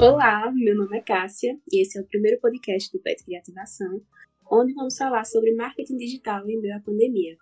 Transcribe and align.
Olá, 0.00 0.48
meu 0.52 0.76
nome 0.76 0.96
é 0.96 1.00
Cássia 1.00 1.58
e 1.72 1.82
esse 1.82 1.98
é 1.98 2.00
o 2.00 2.06
primeiro 2.06 2.40
podcast 2.40 2.92
do 2.92 3.02
PET 3.02 3.24
Criativação, 3.24 4.00
onde 4.48 4.72
vamos 4.72 4.96
falar 4.96 5.24
sobre 5.24 5.52
marketing 5.52 5.96
digital 5.96 6.48
em 6.48 6.56
meio 6.60 6.76
à 6.76 6.80
pandemia. 6.80 7.36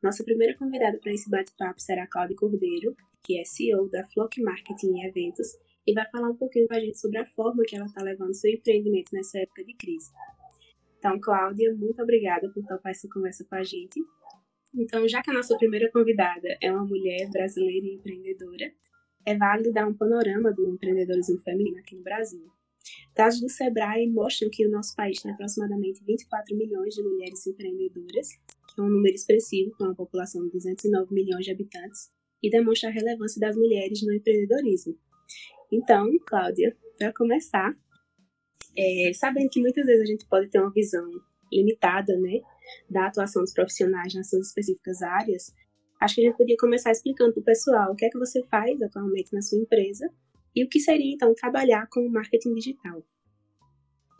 Nossa 0.00 0.22
primeira 0.22 0.56
convidada 0.56 0.98
para 0.98 1.12
esse 1.12 1.28
bate-papo 1.28 1.80
será 1.80 2.06
Cláudia 2.06 2.36
Cordeiro, 2.36 2.94
que 3.24 3.40
é 3.40 3.44
CEO 3.44 3.90
da 3.90 4.06
Flock 4.06 4.40
Marketing 4.40 4.98
e 4.98 5.04
Eventos, 5.04 5.48
e 5.84 5.92
vai 5.92 6.08
falar 6.08 6.30
um 6.30 6.36
pouquinho 6.36 6.68
com 6.68 6.74
a 6.74 6.80
gente 6.80 6.96
sobre 6.96 7.18
a 7.18 7.26
forma 7.26 7.64
que 7.66 7.74
ela 7.74 7.86
está 7.86 8.00
levando 8.00 8.34
seu 8.34 8.52
empreendimento 8.52 9.12
nessa 9.12 9.40
época 9.40 9.64
de 9.64 9.74
crise. 9.74 10.12
Então, 10.98 11.18
Cláudia, 11.20 11.74
muito 11.74 12.00
obrigada 12.00 12.48
por 12.50 12.64
topar 12.64 12.92
essa 12.92 13.08
conversa 13.12 13.44
com 13.50 13.56
a 13.56 13.64
gente. 13.64 14.00
Então, 14.72 15.08
já 15.08 15.20
que 15.22 15.30
a 15.30 15.34
nossa 15.34 15.58
primeira 15.58 15.90
convidada 15.90 16.56
é 16.62 16.70
uma 16.70 16.84
mulher 16.84 17.28
brasileira 17.30 17.84
e 17.84 17.94
empreendedora, 17.94 18.72
é 19.26 19.36
válido 19.36 19.72
dar 19.72 19.88
um 19.88 19.94
panorama 19.94 20.52
do 20.52 20.70
empreendedorismo 20.70 21.38
feminino 21.40 21.78
aqui 21.78 21.96
no 21.96 22.02
Brasil. 22.02 22.48
Dados 23.14 23.40
do 23.40 23.48
Sebrae 23.48 24.08
mostram 24.08 24.48
que 24.50 24.64
o 24.64 24.70
nosso 24.70 24.94
país 24.94 25.20
tem 25.20 25.32
aproximadamente 25.32 26.04
24 26.04 26.56
milhões 26.56 26.94
de 26.94 27.02
mulheres 27.02 27.44
empreendedoras, 27.46 28.28
que 28.68 28.80
é 28.80 28.82
um 28.82 28.88
número 28.88 29.14
expressivo 29.14 29.72
com 29.76 29.84
uma 29.84 29.94
população 29.94 30.44
de 30.44 30.52
209 30.52 31.12
milhões 31.12 31.44
de 31.44 31.50
habitantes, 31.50 32.10
e 32.42 32.48
demonstra 32.48 32.88
a 32.88 32.92
relevância 32.92 33.40
das 33.40 33.56
mulheres 33.56 34.00
no 34.02 34.12
empreendedorismo. 34.12 34.96
Então, 35.72 36.06
Cláudia, 36.24 36.76
para 36.96 37.12
começar, 37.12 37.74
é, 38.76 39.10
sabendo 39.14 39.48
que 39.48 39.60
muitas 39.60 39.84
vezes 39.84 40.02
a 40.02 40.06
gente 40.06 40.26
pode 40.26 40.48
ter 40.48 40.60
uma 40.60 40.72
visão 40.72 41.04
limitada, 41.52 42.16
né, 42.18 42.40
da 42.88 43.06
atuação 43.06 43.42
dos 43.42 43.52
profissionais 43.52 44.14
nas 44.14 44.28
suas 44.28 44.48
específicas 44.48 45.02
áreas, 45.02 45.52
acho 46.00 46.14
que 46.14 46.20
a 46.22 46.24
gente 46.24 46.36
podia 46.36 46.56
começar 46.58 46.90
explicando 46.90 47.32
para 47.32 47.40
o 47.40 47.44
pessoal 47.44 47.92
o 47.92 47.96
que 47.96 48.04
é 48.04 48.08
que 48.08 48.18
você 48.18 48.42
faz 48.44 48.80
atualmente 48.82 49.32
na 49.32 49.42
sua 49.42 49.58
empresa 49.58 50.10
e 50.54 50.64
o 50.64 50.68
que 50.68 50.80
seria, 50.80 51.14
então, 51.14 51.34
trabalhar 51.34 51.86
com 51.90 52.08
marketing 52.08 52.54
digital. 52.54 53.02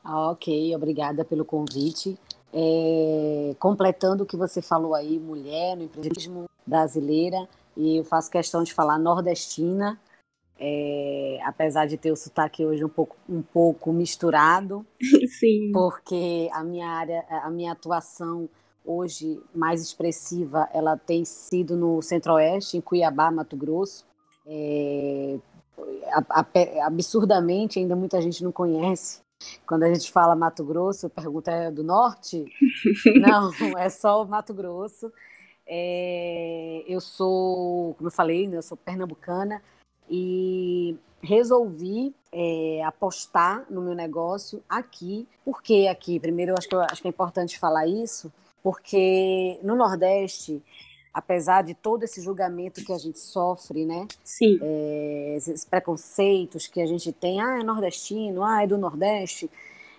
Ah, 0.04 0.30
ok, 0.30 0.74
obrigada 0.76 1.24
pelo 1.24 1.44
convite. 1.44 2.18
É, 2.52 3.54
completando 3.58 4.22
o 4.22 4.26
que 4.26 4.36
você 4.36 4.62
falou 4.62 4.94
aí, 4.94 5.18
mulher 5.18 5.76
no 5.76 5.84
empreendedorismo 5.84 6.44
brasileira, 6.66 7.48
e 7.76 7.96
eu 7.98 8.04
faço 8.04 8.30
questão 8.30 8.62
de 8.62 8.72
falar 8.72 8.98
nordestina, 8.98 9.98
é, 10.58 11.38
apesar 11.44 11.86
de 11.86 11.96
ter 11.96 12.12
o 12.12 12.16
sotaque 12.16 12.64
hoje 12.64 12.84
um 12.84 12.88
pouco, 12.88 13.16
um 13.28 13.42
pouco 13.42 13.92
misturado, 13.92 14.86
Sim. 15.38 15.72
porque 15.72 16.48
a 16.52 16.62
minha 16.62 16.88
área, 16.88 17.24
a 17.28 17.50
minha 17.50 17.72
atuação 17.72 18.48
hoje 18.86 19.42
mais 19.54 19.82
expressiva, 19.82 20.68
ela 20.72 20.96
tem 20.96 21.24
sido 21.24 21.76
no 21.76 22.00
Centro-Oeste, 22.00 22.76
em 22.76 22.80
Cuiabá, 22.80 23.30
Mato 23.30 23.56
Grosso. 23.56 24.06
É, 24.46 25.38
absurdamente, 26.84 27.78
ainda 27.78 27.96
muita 27.96 28.20
gente 28.20 28.42
não 28.44 28.52
conhece. 28.52 29.20
Quando 29.66 29.82
a 29.82 29.92
gente 29.92 30.10
fala 30.10 30.34
Mato 30.34 30.64
Grosso, 30.64 31.10
pergunta 31.10 31.50
é 31.50 31.70
do 31.70 31.82
norte? 31.82 32.44
não, 33.20 33.50
é 33.78 33.90
só 33.90 34.22
o 34.22 34.26
Mato 34.26 34.54
Grosso. 34.54 35.12
É, 35.66 36.84
eu 36.86 37.00
sou, 37.00 37.94
como 37.94 38.06
eu 38.06 38.12
falei, 38.12 38.46
né, 38.46 38.56
eu 38.56 38.62
sou 38.62 38.76
pernambucana 38.76 39.60
e 40.08 40.96
resolvi 41.20 42.14
é, 42.32 42.82
apostar 42.84 43.66
no 43.68 43.82
meu 43.82 43.94
negócio 43.94 44.62
aqui. 44.68 45.26
Por 45.44 45.60
que 45.62 45.88
aqui? 45.88 46.20
Primeiro, 46.20 46.52
eu 46.52 46.56
acho 46.56 46.68
que, 46.68 46.74
eu 46.74 46.80
acho 46.80 47.02
que 47.02 47.08
é 47.08 47.10
importante 47.10 47.58
falar 47.58 47.86
isso, 47.86 48.32
porque 48.66 49.60
no 49.62 49.76
Nordeste, 49.76 50.60
apesar 51.14 51.62
de 51.62 51.72
todo 51.72 52.02
esse 52.02 52.20
julgamento 52.20 52.84
que 52.84 52.92
a 52.92 52.98
gente 52.98 53.20
sofre, 53.20 53.86
né? 53.86 54.08
Sim. 54.24 54.58
É, 54.60 55.34
esses 55.36 55.64
preconceitos 55.64 56.66
que 56.66 56.80
a 56.80 56.86
gente 56.86 57.12
tem, 57.12 57.40
ah, 57.40 57.60
é 57.60 57.62
nordestino, 57.62 58.42
ah, 58.42 58.64
é 58.64 58.66
do 58.66 58.76
Nordeste. 58.76 59.48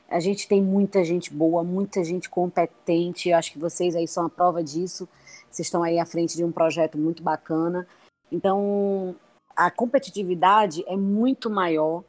A 0.09 0.19
gente 0.19 0.50
tem 0.50 0.61
muita 0.61 1.01
gente 1.06 1.33
boa, 1.33 1.63
muita 1.63 2.03
gente 2.03 2.29
competente. 2.29 3.29
Eu 3.29 3.38
acho 3.38 3.53
que 3.53 3.57
vocês 3.57 3.95
aí 3.95 4.06
são 4.06 4.25
a 4.25 4.29
prova 4.29 4.61
disso. 4.61 5.07
Vocês 5.50 5.67
estão 5.67 5.81
aí 5.81 5.97
à 5.97 6.06
frente 6.06 6.35
de 6.35 6.44
um 6.44 6.51
projeto 6.51 6.97
muito 6.97 7.23
bacana. 7.23 7.88
Então, 8.29 9.16
a 9.56 9.72
competitividade 9.72 10.83
é 10.88 10.97
muito 10.97 11.50
maior, 11.50 12.03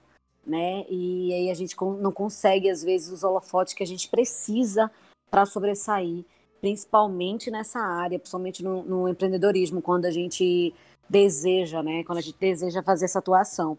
né? 0.44 0.84
E 0.90 1.32
aí 1.32 1.50
a 1.52 1.54
gente 1.54 1.76
não 2.00 2.10
consegue, 2.10 2.68
às 2.68 2.82
vezes, 2.82 3.12
os 3.12 3.22
holofotes 3.22 3.74
que 3.74 3.84
a 3.84 3.86
gente 3.86 4.08
precisa 4.08 4.90
para 5.30 5.46
sobressair 5.46 6.24
principalmente 6.60 7.50
nessa 7.50 7.80
área, 7.80 8.18
principalmente 8.18 8.62
no, 8.62 8.82
no, 8.82 9.08
empreendedorismo, 9.08 9.80
quando 9.82 10.04
a 10.04 10.10
gente 10.10 10.74
deseja, 11.08 11.82
né, 11.82 12.04
quando 12.04 12.18
a 12.18 12.22
gente 12.22 12.36
deseja 12.38 12.82
fazer 12.82 13.06
essa 13.06 13.18
atuação. 13.18 13.78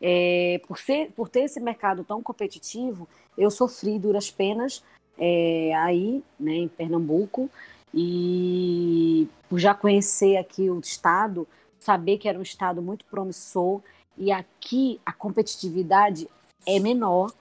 É, 0.00 0.60
por, 0.66 0.78
ser, 0.78 1.12
por 1.12 1.28
ter 1.28 1.42
esse 1.42 1.60
mercado 1.60 2.04
tão 2.04 2.22
competitivo, 2.22 3.08
eu 3.36 3.50
sofri 3.50 3.98
duras 3.98 4.30
penas 4.30 4.82
é, 5.18 5.74
aí, 5.76 6.22
né, 6.38 6.52
em 6.52 6.68
Pernambuco, 6.68 7.50
e 7.94 9.28
por 9.48 9.58
já 9.58 9.74
conhecer 9.74 10.36
aqui 10.36 10.70
o 10.70 10.80
estado, 10.80 11.46
saber 11.78 12.18
que 12.18 12.28
era 12.28 12.38
um 12.38 12.42
estado 12.42 12.80
muito 12.80 13.04
promissor, 13.04 13.80
e 14.16 14.32
aqui 14.32 15.00
a 15.04 15.12
competitividade 15.12 16.28
é 16.66 16.78
menor, 16.78 17.32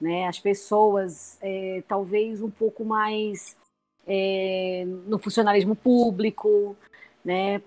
né? 0.00 0.26
As 0.26 0.38
pessoas 0.38 1.38
é, 1.40 1.82
talvez 1.88 2.42
um 2.42 2.50
pouco 2.50 2.84
mais 2.84 3.56
é, 4.06 4.84
no 5.06 5.18
funcionalismo 5.18 5.74
público, 5.74 6.76
né? 7.24 7.60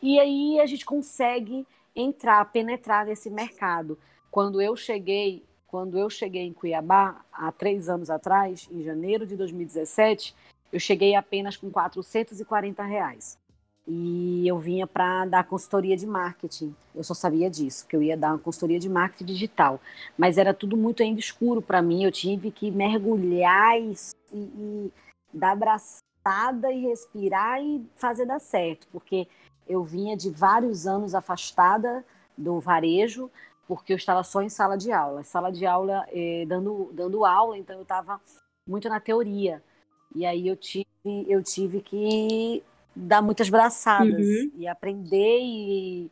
E 0.00 0.20
aí 0.20 0.60
a 0.60 0.66
gente 0.66 0.84
consegue 0.84 1.66
entrar, 1.96 2.44
penetrar 2.52 3.06
nesse 3.06 3.30
mercado. 3.30 3.98
Quando 4.30 4.60
eu 4.60 4.76
cheguei, 4.76 5.42
quando 5.66 5.98
eu 5.98 6.10
cheguei 6.10 6.42
em 6.42 6.52
Cuiabá 6.52 7.24
há 7.32 7.50
três 7.50 7.88
anos 7.88 8.10
atrás, 8.10 8.68
em 8.70 8.82
janeiro 8.82 9.26
de 9.26 9.36
2017, 9.36 10.34
eu 10.72 10.80
cheguei 10.80 11.14
apenas 11.14 11.56
com 11.56 11.70
440 11.70 12.82
reais. 12.82 13.38
E 13.86 14.48
eu 14.48 14.58
vinha 14.58 14.86
para 14.86 15.26
dar 15.26 15.44
consultoria 15.44 15.96
de 15.96 16.06
marketing. 16.06 16.74
Eu 16.94 17.04
só 17.04 17.12
sabia 17.12 17.50
disso, 17.50 17.86
que 17.86 17.94
eu 17.94 18.02
ia 18.02 18.16
dar 18.16 18.30
uma 18.30 18.38
consultoria 18.38 18.78
de 18.78 18.88
marketing 18.88 19.26
digital. 19.26 19.80
Mas 20.16 20.38
era 20.38 20.54
tudo 20.54 20.76
muito 20.76 21.02
ainda 21.02 21.20
escuro 21.20 21.60
para 21.60 21.82
mim. 21.82 22.02
Eu 22.02 22.10
tive 22.10 22.50
que 22.50 22.70
mergulhar 22.70 23.78
e, 23.78 23.94
e, 24.32 24.92
dar 25.34 25.52
abraçada 25.52 26.72
e 26.72 26.86
respirar 26.86 27.60
e 27.60 27.84
fazer 27.96 28.24
dar 28.24 28.38
certo, 28.38 28.86
porque 28.90 29.28
eu 29.68 29.82
vinha 29.82 30.16
de 30.16 30.30
vários 30.30 30.86
anos 30.86 31.14
afastada 31.14 32.04
do 32.36 32.60
varejo, 32.60 33.30
porque 33.66 33.92
eu 33.92 33.96
estava 33.96 34.22
só 34.22 34.42
em 34.42 34.48
sala 34.48 34.76
de 34.76 34.92
aula. 34.92 35.22
Sala 35.22 35.50
de 35.50 35.66
aula 35.66 36.06
eh, 36.12 36.44
dando, 36.46 36.90
dando 36.92 37.24
aula, 37.24 37.58
então 37.58 37.76
eu 37.76 37.82
estava 37.82 38.20
muito 38.66 38.88
na 38.88 39.00
teoria. 39.00 39.62
E 40.14 40.24
aí 40.24 40.46
eu 40.46 40.56
tive, 40.56 40.86
eu 41.04 41.42
tive 41.42 41.80
que 41.80 42.62
dar 42.94 43.20
muitas 43.22 43.48
braçadas 43.48 44.26
uhum. 44.26 44.50
e 44.56 44.68
aprender 44.68 45.40
e 45.40 46.10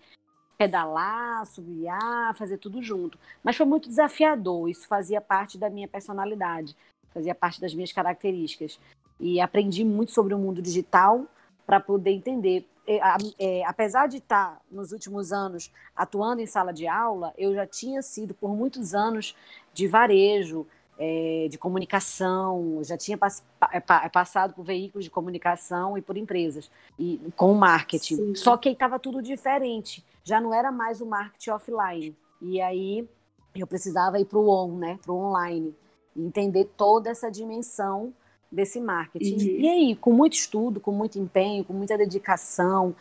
pedalar, 0.58 1.46
subiar, 1.46 2.34
fazer 2.34 2.58
tudo 2.58 2.82
junto. 2.82 3.18
Mas 3.42 3.56
foi 3.56 3.66
muito 3.66 3.88
desafiador, 3.88 4.68
isso 4.68 4.86
fazia 4.86 5.20
parte 5.20 5.58
da 5.58 5.68
minha 5.68 5.88
personalidade, 5.88 6.76
fazia 7.12 7.34
parte 7.34 7.60
das 7.60 7.74
minhas 7.74 7.92
características 7.92 8.78
e 9.22 9.40
aprendi 9.40 9.84
muito 9.84 10.10
sobre 10.10 10.34
o 10.34 10.38
mundo 10.38 10.60
digital 10.60 11.24
para 11.64 11.78
poder 11.78 12.10
entender. 12.10 12.66
É, 12.84 12.98
é, 13.38 13.64
apesar 13.64 14.08
de 14.08 14.16
estar 14.16 14.60
nos 14.68 14.90
últimos 14.90 15.32
anos 15.32 15.72
atuando 15.94 16.42
em 16.42 16.46
sala 16.46 16.72
de 16.72 16.88
aula, 16.88 17.32
eu 17.38 17.54
já 17.54 17.64
tinha 17.64 18.02
sido 18.02 18.34
por 18.34 18.56
muitos 18.56 18.92
anos 18.92 19.36
de 19.72 19.86
varejo, 19.86 20.66
é, 20.98 21.46
de 21.48 21.56
comunicação, 21.56 22.80
já 22.82 22.98
tinha 22.98 23.16
pass 23.16 23.44
é, 23.72 23.76
é, 23.76 24.08
passado 24.08 24.54
por 24.54 24.64
veículos 24.64 25.04
de 25.04 25.10
comunicação 25.10 25.96
e 25.96 26.02
por 26.02 26.16
empresas 26.16 26.68
e 26.98 27.20
com 27.36 27.54
marketing. 27.54 28.16
Sim. 28.16 28.34
Só 28.34 28.56
que 28.56 28.70
estava 28.70 28.98
tudo 28.98 29.22
diferente, 29.22 30.04
já 30.24 30.40
não 30.40 30.52
era 30.52 30.72
mais 30.72 31.00
o 31.00 31.06
marketing 31.06 31.50
offline. 31.50 32.16
E 32.40 32.60
aí 32.60 33.08
eu 33.54 33.68
precisava 33.68 34.18
ir 34.18 34.24
para 34.24 34.38
o 34.38 34.50
on, 34.50 34.76
né, 34.76 34.98
para 35.00 35.12
o 35.12 35.16
online, 35.16 35.72
entender 36.16 36.64
toda 36.76 37.08
essa 37.08 37.30
dimensão 37.30 38.12
desse 38.52 38.80
marketing. 38.80 39.34
Uhum. 39.34 39.60
E 39.60 39.68
aí, 39.68 39.96
com 39.96 40.12
muito 40.12 40.34
estudo, 40.34 40.78
com 40.78 40.92
muito 40.92 41.18
empenho, 41.18 41.64
com 41.64 41.72
muita 41.72 41.96
dedicação, 41.96 42.94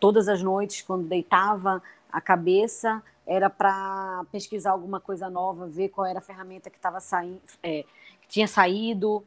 todas 0.00 0.28
as 0.28 0.42
noites, 0.42 0.82
quando 0.82 1.06
deitava 1.06 1.82
a 2.10 2.20
cabeça, 2.20 3.02
era 3.26 3.48
para 3.48 4.24
pesquisar 4.32 4.72
alguma 4.72 5.00
coisa 5.00 5.30
nova, 5.30 5.66
ver 5.66 5.88
qual 5.88 6.06
era 6.06 6.18
a 6.18 6.22
ferramenta 6.22 6.68
que 6.68 6.76
estava 6.76 7.00
saindo, 7.00 7.40
é, 7.62 7.84
que 8.22 8.28
tinha 8.28 8.48
saído, 8.48 9.24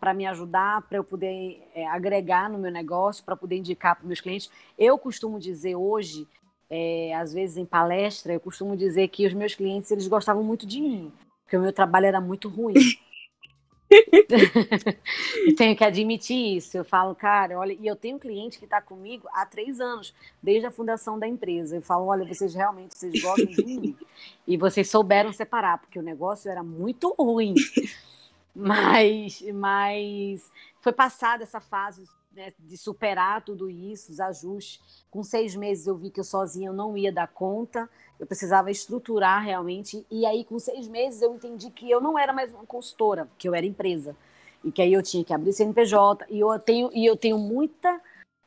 para 0.00 0.14
me 0.14 0.26
ajudar, 0.26 0.82
para 0.82 0.98
eu 0.98 1.04
poder 1.04 1.60
é, 1.74 1.86
agregar 1.88 2.48
no 2.48 2.58
meu 2.58 2.70
negócio, 2.70 3.24
para 3.24 3.36
poder 3.36 3.56
indicar 3.56 3.96
para 3.96 4.06
meus 4.06 4.20
clientes. 4.20 4.50
Eu 4.78 4.96
costumo 4.96 5.38
dizer 5.38 5.74
hoje, 5.74 6.26
é, 6.70 7.14
às 7.14 7.32
vezes 7.32 7.56
em 7.56 7.64
palestra, 7.64 8.32
eu 8.32 8.40
costumo 8.40 8.76
dizer 8.76 9.08
que 9.08 9.26
os 9.26 9.34
meus 9.34 9.54
clientes 9.54 9.90
eles 9.90 10.06
gostavam 10.06 10.42
muito 10.42 10.66
de 10.66 10.80
mim, 10.80 11.12
porque 11.42 11.56
o 11.56 11.60
meu 11.60 11.72
trabalho 11.72 12.06
era 12.06 12.20
muito 12.20 12.48
ruim. 12.48 12.74
Eu 13.90 15.56
tenho 15.56 15.76
que 15.76 15.84
admitir 15.84 16.56
isso. 16.56 16.76
Eu 16.76 16.84
falo, 16.84 17.14
cara, 17.14 17.58
olha, 17.58 17.72
e 17.72 17.86
eu 17.86 17.96
tenho 17.96 18.16
um 18.16 18.18
cliente 18.18 18.58
que 18.58 18.64
está 18.64 18.80
comigo 18.80 19.28
há 19.32 19.46
três 19.46 19.80
anos, 19.80 20.14
desde 20.42 20.66
a 20.66 20.70
fundação 20.70 21.18
da 21.18 21.26
empresa. 21.26 21.76
Eu 21.76 21.82
falo, 21.82 22.06
olha, 22.06 22.26
vocês 22.26 22.54
realmente 22.54 22.96
vocês 22.96 23.22
gostam 23.22 23.46
de 23.46 23.64
mim 23.64 23.96
e 24.46 24.56
vocês 24.56 24.90
souberam 24.90 25.32
separar, 25.32 25.78
porque 25.78 25.98
o 25.98 26.02
negócio 26.02 26.50
era 26.50 26.62
muito 26.62 27.14
ruim. 27.18 27.54
Mas, 28.60 29.40
mas 29.54 30.50
foi 30.80 30.92
passada 30.92 31.42
essa 31.42 31.60
fase 31.60 32.04
né, 32.32 32.52
de 32.58 32.76
superar 32.76 33.42
tudo 33.42 33.68
isso, 33.68 34.12
os 34.12 34.20
ajustes. 34.20 34.80
Com 35.10 35.22
seis 35.22 35.54
meses 35.54 35.86
eu 35.86 35.96
vi 35.96 36.10
que 36.10 36.20
eu 36.20 36.24
sozinha 36.24 36.68
eu 36.68 36.72
não 36.72 36.96
ia 36.96 37.12
dar 37.12 37.28
conta, 37.28 37.88
eu 38.18 38.26
precisava 38.26 38.70
estruturar 38.70 39.42
realmente. 39.42 40.04
E 40.10 40.26
aí, 40.26 40.44
com 40.44 40.58
seis 40.58 40.88
meses, 40.88 41.22
eu 41.22 41.34
entendi 41.34 41.70
que 41.70 41.90
eu 41.90 42.00
não 42.00 42.18
era 42.18 42.32
mais 42.32 42.52
uma 42.52 42.66
consultora, 42.66 43.28
que 43.38 43.48
eu 43.48 43.54
era 43.54 43.66
empresa. 43.66 44.16
E 44.62 44.72
que 44.72 44.82
aí 44.82 44.92
eu 44.92 45.02
tinha 45.02 45.24
que 45.24 45.32
abrir 45.32 45.52
CNPJ. 45.52 46.26
E 46.28 46.40
eu 46.40 46.58
tenho, 46.58 46.90
e 46.92 47.06
eu 47.06 47.16
tenho 47.16 47.38
muita 47.38 48.00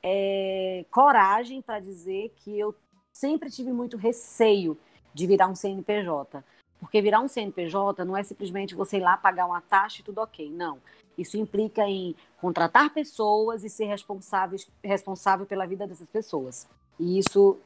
é, 0.03 0.85
coragem 0.91 1.61
para 1.61 1.79
dizer 1.79 2.33
que 2.37 2.57
eu 2.59 2.75
sempre 3.13 3.49
tive 3.49 3.71
muito 3.71 3.97
receio 3.97 4.77
de 5.13 5.25
virar 5.25 5.47
um 5.47 5.55
CNPJ. 5.55 6.43
Porque 6.79 7.01
virar 7.01 7.21
um 7.21 7.27
CNPJ 7.27 8.03
não 8.03 8.17
é 8.17 8.23
simplesmente 8.23 8.75
você 8.75 8.97
ir 8.97 9.01
lá 9.01 9.15
pagar 9.15 9.45
uma 9.45 9.61
taxa 9.61 10.01
e 10.01 10.03
tudo 10.03 10.19
ok. 10.19 10.49
Não. 10.49 10.79
Isso 11.17 11.37
implica 11.37 11.87
em 11.87 12.15
contratar 12.39 12.93
pessoas 12.93 13.63
e 13.63 13.69
ser 13.69 13.85
responsáveis, 13.85 14.69
responsável 14.83 15.45
pela 15.45 15.65
vida 15.65 15.87
dessas 15.87 16.09
pessoas. 16.09 16.67
E 16.99 17.19
isso, 17.19 17.57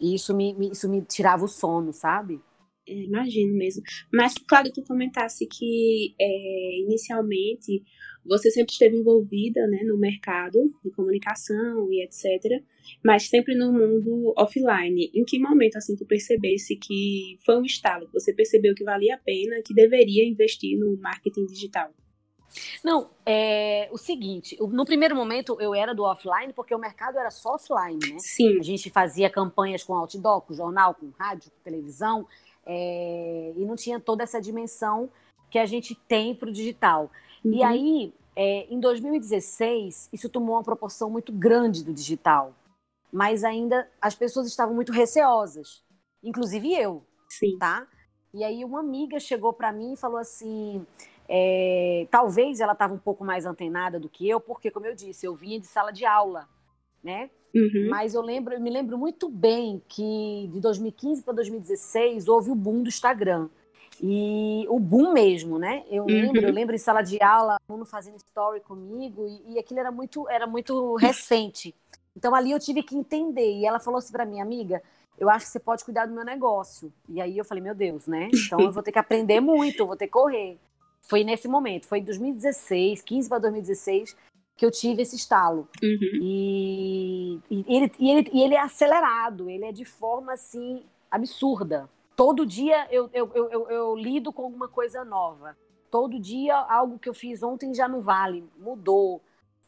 isso, 0.00 0.34
me, 0.34 0.70
isso 0.70 0.88
me 0.88 1.02
tirava 1.02 1.44
o 1.44 1.48
sono, 1.48 1.92
sabe? 1.92 2.40
É, 2.86 2.92
imagino 2.92 3.56
mesmo. 3.56 3.82
Mas, 4.12 4.34
claro, 4.34 4.70
tu 4.72 4.82
comentasse 4.82 5.46
que 5.46 6.14
é, 6.20 6.80
inicialmente 6.80 7.82
você 8.24 8.50
sempre 8.50 8.72
esteve 8.72 8.96
envolvida 8.96 9.66
né, 9.66 9.82
no 9.84 9.98
mercado 9.98 10.58
de 10.82 10.90
comunicação 10.90 11.92
e 11.92 12.02
etc., 12.02 12.62
mas 13.02 13.28
sempre 13.28 13.54
no 13.54 13.72
mundo 13.72 14.32
offline. 14.36 15.10
Em 15.14 15.24
que 15.24 15.38
momento 15.38 15.76
assim 15.76 15.94
tu 15.94 16.06
percebesse 16.06 16.76
que 16.76 17.38
foi 17.44 17.56
um 17.56 17.64
estalo, 17.64 18.08
você 18.12 18.32
percebeu 18.32 18.74
que 18.74 18.84
valia 18.84 19.14
a 19.14 19.18
pena, 19.18 19.62
que 19.64 19.74
deveria 19.74 20.26
investir 20.26 20.78
no 20.78 20.96
marketing 20.96 21.46
digital? 21.46 21.92
Não, 22.84 23.10
é 23.26 23.88
o 23.90 23.98
seguinte, 23.98 24.56
no 24.60 24.84
primeiro 24.84 25.16
momento 25.16 25.56
eu 25.60 25.74
era 25.74 25.94
do 25.94 26.04
offline 26.04 26.52
porque 26.52 26.74
o 26.74 26.78
mercado 26.78 27.18
era 27.18 27.30
só 27.30 27.54
offline, 27.54 27.98
né? 28.12 28.18
Sim. 28.18 28.58
A 28.58 28.62
gente 28.62 28.90
fazia 28.90 29.28
campanhas 29.30 29.82
com 29.82 29.94
outdoor, 29.94 30.42
com 30.42 30.54
jornal, 30.54 30.94
com 30.94 31.10
rádio, 31.18 31.50
com 31.50 31.62
televisão, 31.64 32.26
é, 32.66 33.52
e 33.56 33.64
não 33.64 33.76
tinha 33.76 33.98
toda 34.00 34.22
essa 34.22 34.40
dimensão 34.40 35.10
que 35.50 35.58
a 35.58 35.66
gente 35.66 35.94
tem 35.94 36.34
para 36.34 36.48
o 36.48 36.52
digital. 36.52 37.10
Uhum. 37.44 37.52
E 37.52 37.62
aí, 37.62 38.14
é, 38.36 38.66
em 38.72 38.80
2016, 38.80 40.10
isso 40.12 40.28
tomou 40.28 40.56
uma 40.56 40.62
proporção 40.62 41.10
muito 41.10 41.32
grande 41.32 41.84
do 41.84 41.92
digital, 41.92 42.52
mas 43.12 43.44
ainda 43.44 43.88
as 44.00 44.14
pessoas 44.14 44.46
estavam 44.46 44.74
muito 44.74 44.92
receosas, 44.92 45.82
inclusive 46.22 46.74
eu, 46.74 47.02
Sim. 47.28 47.56
tá? 47.58 47.86
E 48.32 48.42
aí 48.42 48.64
uma 48.64 48.80
amiga 48.80 49.20
chegou 49.20 49.52
para 49.52 49.72
mim 49.72 49.92
e 49.92 49.96
falou 49.96 50.18
assim, 50.18 50.84
é, 51.28 52.06
talvez 52.10 52.60
ela 52.60 52.72
estava 52.72 52.94
um 52.94 52.98
pouco 52.98 53.24
mais 53.24 53.46
antenada 53.46 53.98
do 53.98 54.08
que 54.08 54.28
eu, 54.28 54.40
porque, 54.40 54.70
como 54.70 54.86
eu 54.86 54.94
disse, 54.94 55.26
eu 55.26 55.34
vinha 55.34 55.58
de 55.58 55.66
sala 55.66 55.90
de 55.90 56.04
aula, 56.04 56.48
né? 57.02 57.30
Uhum. 57.54 57.88
Mas 57.88 58.14
eu 58.14 58.20
lembro, 58.20 58.54
eu 58.54 58.60
me 58.60 58.70
lembro 58.70 58.98
muito 58.98 59.28
bem 59.28 59.80
que 59.88 60.50
de 60.52 60.60
2015 60.60 61.22
para 61.22 61.34
2016 61.34 62.28
houve 62.28 62.50
o 62.50 62.54
boom 62.54 62.82
do 62.82 62.88
Instagram. 62.88 63.48
E 64.02 64.66
o 64.68 64.80
boom 64.80 65.12
mesmo, 65.12 65.56
né? 65.56 65.84
Eu 65.88 66.02
uhum. 66.02 66.08
lembro, 66.08 66.40
eu 66.40 66.52
lembro 66.52 66.74
em 66.74 66.78
sala 66.78 67.00
de 67.00 67.22
aula, 67.22 67.58
aluno 67.68 67.86
fazendo 67.86 68.16
story 68.16 68.60
comigo, 68.60 69.24
e, 69.26 69.54
e 69.54 69.58
aquilo 69.58 69.78
era 69.78 69.92
muito, 69.92 70.28
era 70.28 70.46
muito 70.46 70.96
recente. 70.96 71.72
Então 72.16 72.34
ali 72.34 72.50
eu 72.50 72.58
tive 72.58 72.82
que 72.82 72.96
entender. 72.96 73.52
E 73.52 73.64
ela 73.64 73.78
falou 73.78 73.98
assim 73.98 74.12
para 74.12 74.26
minha 74.26 74.42
amiga: 74.42 74.82
eu 75.16 75.30
acho 75.30 75.46
que 75.46 75.52
você 75.52 75.60
pode 75.60 75.84
cuidar 75.84 76.06
do 76.06 76.14
meu 76.14 76.24
negócio. 76.24 76.92
E 77.08 77.20
aí 77.20 77.38
eu 77.38 77.44
falei, 77.44 77.62
meu 77.62 77.74
Deus, 77.74 78.06
né? 78.06 78.28
Então 78.34 78.60
eu 78.60 78.72
vou 78.72 78.82
ter 78.82 78.92
que 78.92 78.98
aprender 78.98 79.40
muito, 79.40 79.80
eu 79.80 79.86
vou 79.86 79.96
ter 79.96 80.06
que 80.06 80.12
correr. 80.12 80.58
Foi 81.08 81.22
nesse 81.22 81.46
momento, 81.46 81.86
foi 81.86 81.98
em 81.98 82.04
2016, 82.04 83.02
15 83.02 83.28
para 83.28 83.38
2016, 83.38 84.16
que 84.56 84.64
eu 84.64 84.70
tive 84.70 85.02
esse 85.02 85.16
estalo. 85.16 85.68
Uhum. 85.82 86.20
E, 86.22 87.40
e, 87.50 87.64
ele, 87.68 87.92
e, 87.98 88.10
ele, 88.10 88.30
e 88.32 88.42
ele 88.42 88.54
é 88.54 88.60
acelerado, 88.60 89.50
ele 89.50 89.64
é 89.64 89.72
de 89.72 89.84
forma 89.84 90.32
assim 90.32 90.82
absurda. 91.10 91.88
Todo 92.16 92.46
dia 92.46 92.86
eu, 92.90 93.10
eu, 93.12 93.30
eu, 93.34 93.50
eu, 93.50 93.70
eu 93.70 93.96
lido 93.96 94.32
com 94.32 94.42
alguma 94.42 94.68
coisa 94.68 95.04
nova. 95.04 95.56
Todo 95.90 96.18
dia 96.18 96.56
algo 96.56 96.98
que 96.98 97.08
eu 97.08 97.14
fiz 97.14 97.42
ontem 97.42 97.74
já 97.74 97.88
não 97.88 98.00
vale, 98.00 98.44
mudou. 98.58 99.20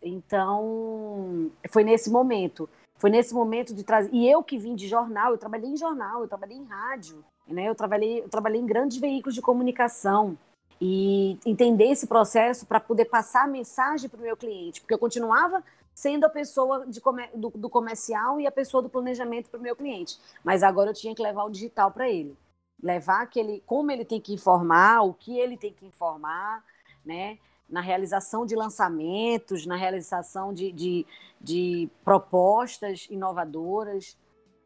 Então, 0.03 1.51
foi 1.71 1.85
nesse 1.85 2.11
momento. 2.11 2.69
Foi 2.99 3.11
nesse 3.11 3.35
momento 3.35 3.75
de 3.75 3.85
trazer. 3.85 4.11
E 4.13 4.29
eu 4.29 4.43
que 4.43 4.59
vim 4.59 4.75
de 4.75 4.89
jornal, 4.89 5.33
eu 5.33 5.39
trabalhei 5.39 5.69
em 5.69 5.77
jornal, 5.77 6.23
eu 6.23 6.29
trabalhei 6.29 6.57
em 6.57 6.65
rádio, 6.65 7.23
né? 7.47 7.69
eu, 7.69 7.75
trabalhei, 7.75 8.23
eu 8.23 8.29
trabalhei 8.29 8.61
em 8.61 8.67
grandes 8.67 8.97
veículos 8.97 9.35
de 9.35 9.43
comunicação 9.43 10.39
e 10.81 11.39
entender 11.45 11.87
esse 11.87 12.07
processo 12.07 12.67
para 12.67 12.79
poder 12.81 13.07
passar 13.07 13.45
a 13.45 13.49
mensagem 13.49 14.09
para 14.09 14.19
o 14.19 14.23
meu 14.23 14.37
cliente, 14.37 14.81
porque 14.81 14.95
eu 14.95 14.99
continuava 14.99 15.63
sendo 15.95 16.25
a 16.25 16.29
pessoa 16.29 16.87
comer, 17.03 17.31
do, 17.35 17.51
do, 17.51 17.71
comercial 17.71 18.39
e 18.39 18.47
a 18.47 18.53
pessoa 18.53 18.83
do 18.83 18.89
planejamento 18.89 19.49
para 19.49 19.59
o 19.59 19.63
meu 19.63 19.75
cliente, 19.75 20.19
mas 20.45 20.63
agora 20.63 20.91
eu 20.91 20.95
tinha 20.95 21.15
que 21.15 21.23
levar 21.23 21.45
o 21.45 21.51
digital 21.51 21.91
para 21.91 22.09
ele, 22.09 22.37
levar 22.83 23.23
aquele, 23.23 23.63
como 23.65 23.91
ele 23.91 24.05
tem 24.05 24.21
que 24.21 24.35
informar, 24.35 25.01
o 25.03 25.15
que 25.15 25.39
ele 25.39 25.57
tem 25.57 25.73
que 25.73 25.87
informar, 25.87 26.63
né? 27.05 27.39
Na 27.69 27.81
realização 27.81 28.47
de 28.47 28.55
lançamentos, 28.55 29.67
na 29.67 29.75
realização 29.75 30.53
de, 30.53 30.71
de, 30.71 31.07
de 31.41 31.89
propostas 32.05 33.09
inovadoras, 33.11 34.17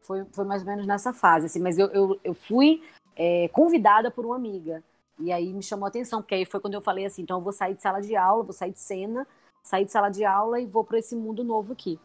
foi, 0.01 0.25
foi 0.33 0.45
mais 0.45 0.61
ou 0.61 0.67
menos 0.67 0.85
nessa 0.85 1.13
fase, 1.13 1.45
assim, 1.45 1.59
mas 1.59 1.79
eu, 1.79 1.87
eu, 1.87 2.19
eu 2.23 2.33
fui 2.33 2.83
é, 3.15 3.47
convidada 3.47 4.11
por 4.11 4.25
uma 4.25 4.35
amiga 4.35 4.83
e 5.23 5.31
aí 5.31 5.53
me 5.53 5.63
chamou 5.63 5.85
a 5.85 5.89
atenção, 5.89 6.21
porque 6.21 6.35
aí 6.35 6.45
foi 6.45 6.59
quando 6.59 6.73
eu 6.73 6.81
falei 6.81 7.05
assim, 7.05 7.21
então 7.21 7.37
eu 7.37 7.43
vou 7.43 7.53
sair 7.53 7.75
de 7.75 7.81
sala 7.81 7.99
de 7.99 8.15
aula, 8.15 8.43
vou 8.43 8.53
sair 8.53 8.71
de 8.71 8.79
cena, 8.79 9.27
sair 9.63 9.85
de 9.85 9.91
sala 9.91 10.09
de 10.09 10.23
aula 10.23 10.59
e 10.59 10.65
vou 10.65 10.83
para 10.83 10.99
esse 10.99 11.15
mundo 11.15 11.43
novo 11.43 11.73
aqui. 11.73 11.99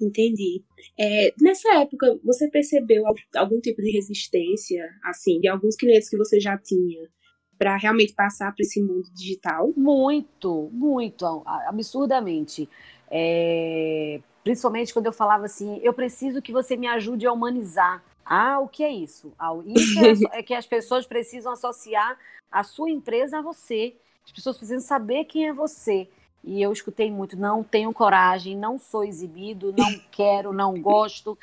Entendi. 0.00 0.64
É, 0.98 1.32
nessa 1.40 1.74
época, 1.76 2.18
você 2.24 2.48
percebeu 2.50 3.04
algum 3.36 3.60
tipo 3.60 3.80
de 3.80 3.92
resistência, 3.92 4.84
assim, 5.04 5.38
de 5.38 5.48
alguns 5.48 5.76
clientes 5.76 6.08
que 6.08 6.16
você 6.16 6.40
já 6.40 6.58
tinha, 6.58 7.08
para 7.56 7.76
realmente 7.76 8.12
passar 8.14 8.52
para 8.52 8.62
esse 8.62 8.82
mundo 8.82 9.04
digital? 9.14 9.72
Muito, 9.76 10.68
muito, 10.72 11.24
absurdamente. 11.68 12.68
É, 13.08 14.20
principalmente 14.42 14.92
quando 14.92 15.06
eu 15.06 15.12
falava 15.12 15.44
assim, 15.44 15.78
eu 15.82 15.92
preciso 15.92 16.42
que 16.42 16.52
você 16.52 16.76
me 16.76 16.88
ajude 16.88 17.26
a 17.26 17.32
humanizar 17.32 18.02
ah, 18.34 18.60
o 18.60 18.66
que 18.66 18.82
é 18.82 18.90
isso? 18.90 19.30
Ah, 19.38 19.50
isso 19.66 20.26
é, 20.32 20.38
é 20.40 20.42
que 20.42 20.54
as 20.54 20.64
pessoas 20.64 21.04
precisam 21.06 21.52
associar 21.52 22.18
a 22.50 22.64
sua 22.64 22.90
empresa 22.90 23.40
a 23.40 23.42
você. 23.42 23.94
As 24.24 24.32
pessoas 24.32 24.56
precisam 24.56 24.80
saber 24.80 25.26
quem 25.26 25.48
é 25.48 25.52
você. 25.52 26.08
E 26.42 26.62
eu 26.62 26.72
escutei 26.72 27.10
muito, 27.10 27.36
não 27.36 27.62
tenho 27.62 27.92
coragem, 27.92 28.56
não 28.56 28.78
sou 28.78 29.04
exibido, 29.04 29.74
não 29.76 29.98
quero, 30.10 30.50
não 30.50 30.80
gosto. 30.80 31.38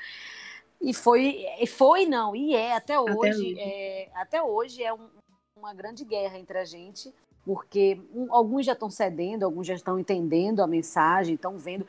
E 0.82 0.92
foi, 0.92 1.46
foi 1.68 2.08
não, 2.08 2.36
e 2.36 2.56
é 2.56 2.76
até 2.76 3.00
hoje, 3.00 3.12
até 3.12 3.30
hoje 3.30 3.60
é, 3.60 4.10
até 4.16 4.42
hoje 4.42 4.84
é 4.84 4.92
um, 4.92 5.10
uma 5.56 5.76
grande 5.76 6.04
guerra 6.04 6.40
entre 6.40 6.58
a 6.58 6.66
gente, 6.66 7.14
porque 7.46 8.02
um, 8.16 8.34
alguns 8.34 8.66
já 8.66 8.74
estão 8.74 8.90
cedendo, 8.90 9.44
alguns 9.44 9.68
já 9.68 9.76
estão 9.76 10.00
entendendo 10.00 10.64
a 10.64 10.68
mensagem, 10.68 11.36
estão 11.36 11.56
vendo. 11.56 11.86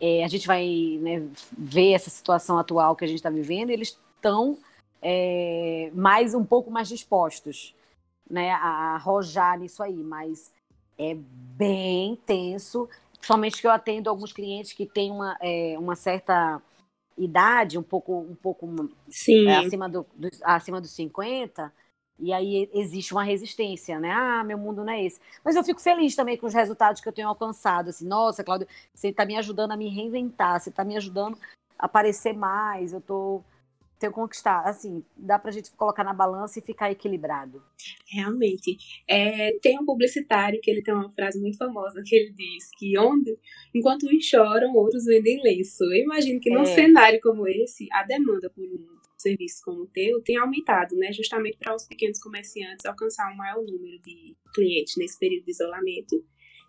É, 0.00 0.22
a 0.22 0.28
gente 0.28 0.46
vai 0.46 0.98
né, 1.00 1.26
ver 1.58 1.92
essa 1.92 2.10
situação 2.10 2.56
atual 2.56 2.94
que 2.94 3.04
a 3.04 3.08
gente 3.08 3.16
está 3.16 3.30
vivendo, 3.30 3.70
e 3.70 3.72
eles 3.72 3.98
estão 4.24 4.56
é, 5.02 5.90
mais 5.94 6.34
um 6.34 6.42
pouco 6.42 6.70
mais 6.70 6.88
dispostos 6.88 7.74
né, 8.28 8.52
a 8.52 8.94
arrojar 8.94 9.58
nisso 9.58 9.82
aí, 9.82 10.02
mas 10.02 10.50
é 10.98 11.14
bem 11.14 12.16
tenso, 12.24 12.88
principalmente 13.12 13.60
que 13.60 13.66
eu 13.66 13.70
atendo 13.70 14.08
alguns 14.08 14.32
clientes 14.32 14.72
que 14.72 14.86
têm 14.86 15.10
uma, 15.10 15.36
é, 15.42 15.76
uma 15.78 15.94
certa 15.94 16.62
idade, 17.18 17.78
um 17.78 17.82
pouco, 17.82 18.18
um 18.18 18.34
pouco 18.34 18.66
é, 19.46 19.56
acima, 19.56 19.88
do, 19.90 20.06
do, 20.14 20.30
acima 20.42 20.80
dos 20.80 20.92
50, 20.92 21.70
e 22.18 22.32
aí 22.32 22.70
existe 22.72 23.12
uma 23.12 23.24
resistência, 23.24 24.00
né? 24.00 24.10
Ah, 24.10 24.42
meu 24.42 24.56
mundo 24.56 24.84
não 24.84 24.92
é 24.92 25.04
esse. 25.04 25.20
Mas 25.44 25.56
eu 25.56 25.64
fico 25.64 25.80
feliz 25.80 26.16
também 26.16 26.38
com 26.38 26.46
os 26.46 26.54
resultados 26.54 27.00
que 27.00 27.08
eu 27.08 27.12
tenho 27.12 27.28
alcançado. 27.28 27.90
Assim, 27.90 28.06
nossa, 28.06 28.44
Cláudio, 28.44 28.68
você 28.94 29.08
está 29.08 29.26
me 29.26 29.36
ajudando 29.36 29.72
a 29.72 29.76
me 29.76 29.88
reinventar, 29.88 30.60
você 30.60 30.70
está 30.70 30.84
me 30.84 30.96
ajudando 30.96 31.36
a 31.76 31.86
aparecer 31.86 32.32
mais, 32.32 32.92
eu 32.92 33.00
estou 33.00 33.44
ter 33.98 34.10
conquistar. 34.10 34.62
Assim, 34.64 35.04
dá 35.16 35.38
pra 35.38 35.50
gente 35.50 35.70
colocar 35.72 36.04
na 36.04 36.12
balança 36.12 36.58
e 36.58 36.62
ficar 36.62 36.90
equilibrado. 36.90 37.62
Realmente. 38.08 38.76
É, 39.08 39.52
tem 39.60 39.78
um 39.78 39.84
publicitário 39.84 40.60
que 40.60 40.70
ele 40.70 40.82
tem 40.82 40.94
uma 40.94 41.10
frase 41.10 41.40
muito 41.40 41.56
famosa 41.56 42.02
que 42.04 42.14
ele 42.14 42.32
diz 42.32 42.70
que 42.78 42.98
onde, 42.98 43.36
enquanto 43.74 44.06
uns 44.06 44.24
choram, 44.24 44.74
outros 44.74 45.04
vendem 45.04 45.42
lenço. 45.42 45.84
Eu 45.84 46.04
imagino 46.04 46.40
que 46.40 46.50
num 46.50 46.62
é. 46.62 46.66
cenário 46.66 47.20
como 47.22 47.46
esse, 47.48 47.86
a 47.92 48.02
demanda 48.02 48.50
por 48.50 48.64
um 48.64 48.94
serviços 49.24 49.62
como 49.62 49.82
o 49.82 49.86
teu 49.86 50.20
tem 50.22 50.36
aumentado, 50.36 50.94
né? 50.96 51.10
Justamente 51.10 51.56
para 51.56 51.74
os 51.74 51.86
pequenos 51.86 52.18
comerciantes 52.20 52.84
alcançar 52.84 53.32
um 53.32 53.36
maior 53.36 53.64
número 53.64 53.98
de 54.02 54.36
clientes 54.54 54.94
nesse 54.96 55.18
período 55.18 55.44
de 55.46 55.50
isolamento, 55.50 56.22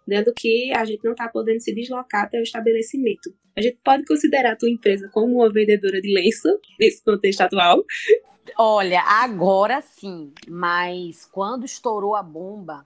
dando 0.07 0.33
que 0.33 0.71
a 0.73 0.85
gente 0.85 1.03
não 1.03 1.11
está 1.11 1.27
podendo 1.27 1.59
se 1.59 1.73
deslocar 1.73 2.25
até 2.25 2.39
o 2.39 2.43
estabelecimento. 2.43 3.33
A 3.57 3.61
gente 3.61 3.79
pode 3.83 4.05
considerar 4.05 4.53
a 4.53 4.55
tua 4.55 4.69
empresa 4.69 5.09
como 5.13 5.37
uma 5.37 5.51
vendedora 5.51 6.01
de 6.01 6.13
lenço 6.13 6.59
nesse 6.79 7.03
contexto 7.03 7.41
atual? 7.41 7.83
Olha, 8.57 9.01
agora 9.01 9.81
sim, 9.81 10.31
mas 10.47 11.25
quando 11.25 11.65
estourou 11.65 12.15
a 12.15 12.21
bomba 12.21 12.85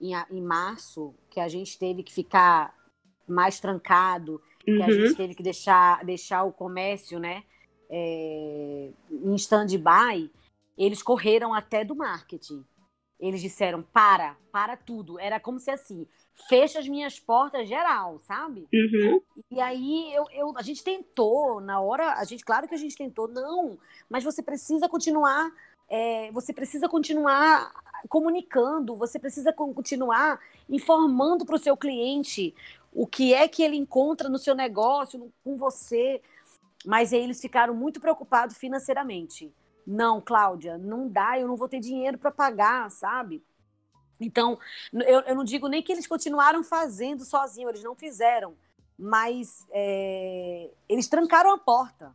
em, 0.00 0.12
em 0.30 0.42
março, 0.42 1.14
que 1.30 1.40
a 1.40 1.48
gente 1.48 1.78
teve 1.78 2.02
que 2.02 2.12
ficar 2.12 2.74
mais 3.26 3.58
trancado, 3.58 4.40
que 4.60 4.72
uhum. 4.72 4.84
a 4.84 4.90
gente 4.90 5.14
teve 5.14 5.34
que 5.34 5.42
deixar, 5.42 6.04
deixar 6.04 6.44
o 6.44 6.52
comércio, 6.52 7.18
né, 7.18 7.42
é, 7.90 8.90
em 9.10 9.34
stand-by, 9.34 10.30
eles 10.76 11.02
correram 11.02 11.54
até 11.54 11.84
do 11.84 11.94
marketing. 11.94 12.64
Eles 13.18 13.40
disseram, 13.40 13.82
para, 13.82 14.36
para 14.52 14.76
tudo. 14.76 15.18
Era 15.18 15.40
como 15.40 15.58
se 15.58 15.70
assim, 15.70 16.06
fecha 16.48 16.78
as 16.78 16.88
minhas 16.88 17.18
portas 17.18 17.68
geral, 17.68 18.18
sabe? 18.20 18.68
Uhum. 18.72 19.20
E 19.50 19.60
aí 19.60 20.14
eu, 20.14 20.24
eu, 20.32 20.52
a 20.56 20.62
gente 20.62 20.84
tentou, 20.84 21.60
na 21.60 21.80
hora, 21.80 22.14
a 22.14 22.24
gente, 22.24 22.44
claro 22.44 22.68
que 22.68 22.74
a 22.74 22.78
gente 22.78 22.96
tentou, 22.96 23.26
não, 23.26 23.78
mas 24.08 24.22
você 24.22 24.42
precisa 24.42 24.88
continuar, 24.88 25.50
é, 25.88 26.30
você 26.30 26.52
precisa 26.52 26.88
continuar 26.88 27.72
comunicando, 28.08 28.94
você 28.94 29.18
precisa 29.18 29.52
continuar 29.52 30.38
informando 30.68 31.44
para 31.44 31.56
o 31.56 31.58
seu 31.58 31.76
cliente 31.76 32.54
o 32.92 33.06
que 33.06 33.34
é 33.34 33.48
que 33.48 33.62
ele 33.62 33.76
encontra 33.76 34.28
no 34.28 34.38
seu 34.38 34.54
negócio, 34.54 35.32
com 35.44 35.56
você. 35.56 36.20
Mas 36.86 37.12
aí 37.12 37.22
eles 37.22 37.40
ficaram 37.40 37.74
muito 37.74 38.00
preocupados 38.00 38.56
financeiramente. 38.56 39.52
Não, 39.90 40.20
Cláudia, 40.20 40.76
não 40.76 41.08
dá, 41.08 41.40
eu 41.40 41.48
não 41.48 41.56
vou 41.56 41.66
ter 41.66 41.80
dinheiro 41.80 42.18
para 42.18 42.30
pagar, 42.30 42.90
sabe? 42.90 43.42
Então, 44.20 44.58
eu, 44.92 45.20
eu, 45.20 45.34
não 45.34 45.42
digo 45.42 45.66
nem 45.66 45.82
que 45.82 45.90
eles 45.90 46.06
continuaram 46.06 46.62
fazendo 46.62 47.24
sozinhos, 47.24 47.70
eles 47.70 47.82
não 47.82 47.94
fizeram, 47.94 48.54
mas 48.98 49.66
é, 49.70 50.70
eles 50.86 51.08
trancaram 51.08 51.54
a 51.54 51.58
porta. 51.58 52.14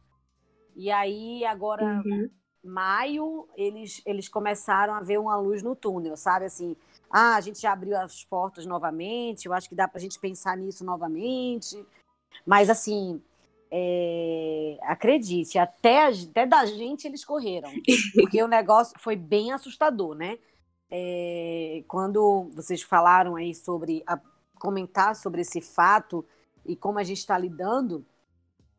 E 0.76 0.92
aí, 0.92 1.44
agora, 1.46 1.84
uhum. 2.06 2.30
maio, 2.64 3.50
eles, 3.56 4.04
eles 4.06 4.30
começaram 4.30 4.94
a 4.94 5.02
ver 5.02 5.18
uma 5.18 5.36
luz 5.36 5.64
no 5.64 5.76
túnel, 5.76 6.16
sabe? 6.16 6.46
Assim, 6.46 6.78
ah, 7.10 7.36
a 7.38 7.42
gente 7.42 7.60
já 7.60 7.74
abriu 7.74 7.98
as 7.98 8.24
portas 8.24 8.68
novamente, 8.68 9.48
eu 9.48 9.54
acho 9.54 9.68
que 9.68 9.74
dá 9.74 9.88
para 9.88 9.98
a 9.98 10.02
gente 10.02 10.20
pensar 10.20 10.56
nisso 10.56 10.86
novamente. 10.86 11.84
Mas, 12.46 12.70
assim, 12.70 13.20
é, 13.76 14.78
acredite, 14.84 15.58
até, 15.58 16.06
até 16.06 16.46
da 16.46 16.64
gente 16.64 17.08
eles 17.08 17.26
correram, 17.26 17.72
porque 18.14 18.42
o 18.44 18.48
negócio 18.48 18.94
foi 19.00 19.16
bem 19.16 19.52
assustador, 19.52 20.14
né? 20.14 20.38
É, 20.92 21.84
quando 21.88 22.52
vocês 22.54 22.84
falaram 22.84 23.36
aí 23.36 23.56
sobre 23.56 24.04
a, 24.06 24.20
comentar 24.60 25.16
sobre 25.16 25.42
esse 25.42 25.60
fato 25.60 26.24
e 26.64 26.76
como 26.76 27.00
a 27.00 27.04
gente 27.04 27.18
está 27.18 27.36
lidando, 27.36 28.06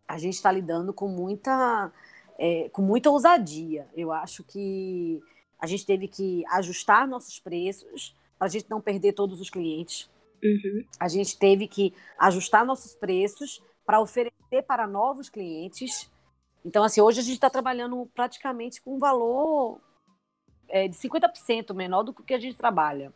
a 0.07 0.17
gente 0.17 0.35
está 0.35 0.53
lidando 0.53 0.93
com 0.93 1.09
muita, 1.09 1.91
é, 2.39 2.69
com 2.69 2.81
muita 2.81 3.11
ousadia. 3.11 3.89
Eu 3.97 4.13
acho 4.13 4.45
que 4.45 5.21
a 5.59 5.67
gente 5.67 5.85
teve 5.85 6.07
que 6.07 6.45
ajustar 6.51 7.09
nossos 7.09 7.41
preços, 7.41 8.15
para 8.39 8.47
a 8.47 8.51
gente 8.51 8.71
não 8.71 8.81
perder 8.81 9.13
todos 9.13 9.41
os 9.41 9.51
clientes. 9.51 10.09
Uhum. 10.41 10.85
A 11.01 11.09
gente 11.09 11.37
teve 11.37 11.67
que 11.67 11.93
ajustar 12.17 12.65
nossos 12.65 12.95
preços 12.95 13.61
para 13.85 14.01
oferecer 14.01 14.63
para 14.67 14.87
novos 14.87 15.29
clientes. 15.29 16.11
Então, 16.65 16.83
assim, 16.83 17.01
hoje 17.01 17.21
a 17.21 17.23
gente 17.23 17.35
está 17.35 17.51
trabalhando 17.51 18.09
praticamente 18.15 18.81
com 18.81 18.97
um 18.97 18.99
valor 18.99 19.81
é, 20.69 20.89
de 20.89 20.97
50% 20.97 21.75
menor 21.75 22.03
do 22.03 22.15
que 22.15 22.35
a 22.35 22.39
gente 22.39 22.57
trabalha. 22.57 23.13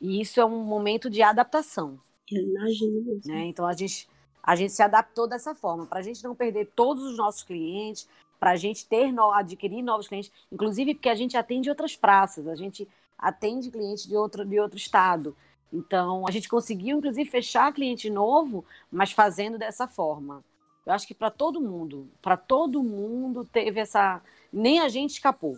E 0.00 0.20
isso 0.20 0.40
é 0.40 0.44
um 0.44 0.62
momento 0.64 1.08
de 1.08 1.22
adaptação. 1.22 1.98
Eu 2.30 2.42
imagino. 2.42 3.20
Né? 3.24 3.46
Então, 3.46 3.66
a 3.66 3.72
gente, 3.72 4.08
a 4.42 4.54
gente 4.54 4.72
se 4.72 4.82
adaptou 4.82 5.26
dessa 5.26 5.54
forma, 5.54 5.86
para 5.86 6.00
a 6.00 6.02
gente 6.02 6.22
não 6.22 6.34
perder 6.34 6.70
todos 6.74 7.02
os 7.02 7.16
nossos 7.16 7.42
clientes, 7.42 8.08
para 8.38 8.50
a 8.50 8.56
gente 8.56 8.86
ter 8.86 9.10
adquirir 9.34 9.82
novos 9.82 10.06
clientes, 10.06 10.30
inclusive 10.52 10.94
porque 10.94 11.08
a 11.08 11.14
gente 11.14 11.36
atende 11.36 11.70
outras 11.70 11.96
praças, 11.96 12.46
a 12.46 12.54
gente 12.54 12.86
atende 13.18 13.70
clientes 13.70 14.06
de 14.06 14.14
outro, 14.16 14.44
de 14.44 14.60
outro 14.60 14.76
estado. 14.76 15.34
Então, 15.74 16.24
a 16.26 16.30
gente 16.30 16.48
conseguiu, 16.48 16.98
inclusive, 16.98 17.28
fechar 17.28 17.72
cliente 17.72 18.08
novo, 18.08 18.64
mas 18.90 19.10
fazendo 19.10 19.58
dessa 19.58 19.88
forma. 19.88 20.44
Eu 20.86 20.92
acho 20.92 21.06
que 21.06 21.14
para 21.14 21.30
todo 21.30 21.60
mundo, 21.60 22.08
para 22.22 22.36
todo 22.36 22.82
mundo 22.82 23.44
teve 23.44 23.80
essa. 23.80 24.22
Nem 24.52 24.78
a 24.78 24.88
gente 24.88 25.14
escapou. 25.14 25.56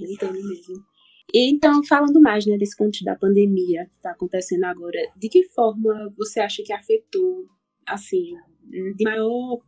Entendo 0.00 0.32
mesmo. 0.32 0.84
Então, 1.32 1.84
falando 1.84 2.20
mais 2.20 2.44
né, 2.44 2.56
desse 2.58 2.76
contexto 2.76 3.04
da 3.04 3.14
pandemia 3.14 3.84
que 3.86 3.96
está 3.96 4.10
acontecendo 4.10 4.64
agora, 4.64 4.98
de 5.16 5.28
que 5.28 5.44
forma 5.50 6.12
você 6.16 6.40
acha 6.40 6.62
que 6.64 6.72
afetou, 6.72 7.46
assim, 7.86 8.34
de 8.96 9.04
maior 9.04 9.60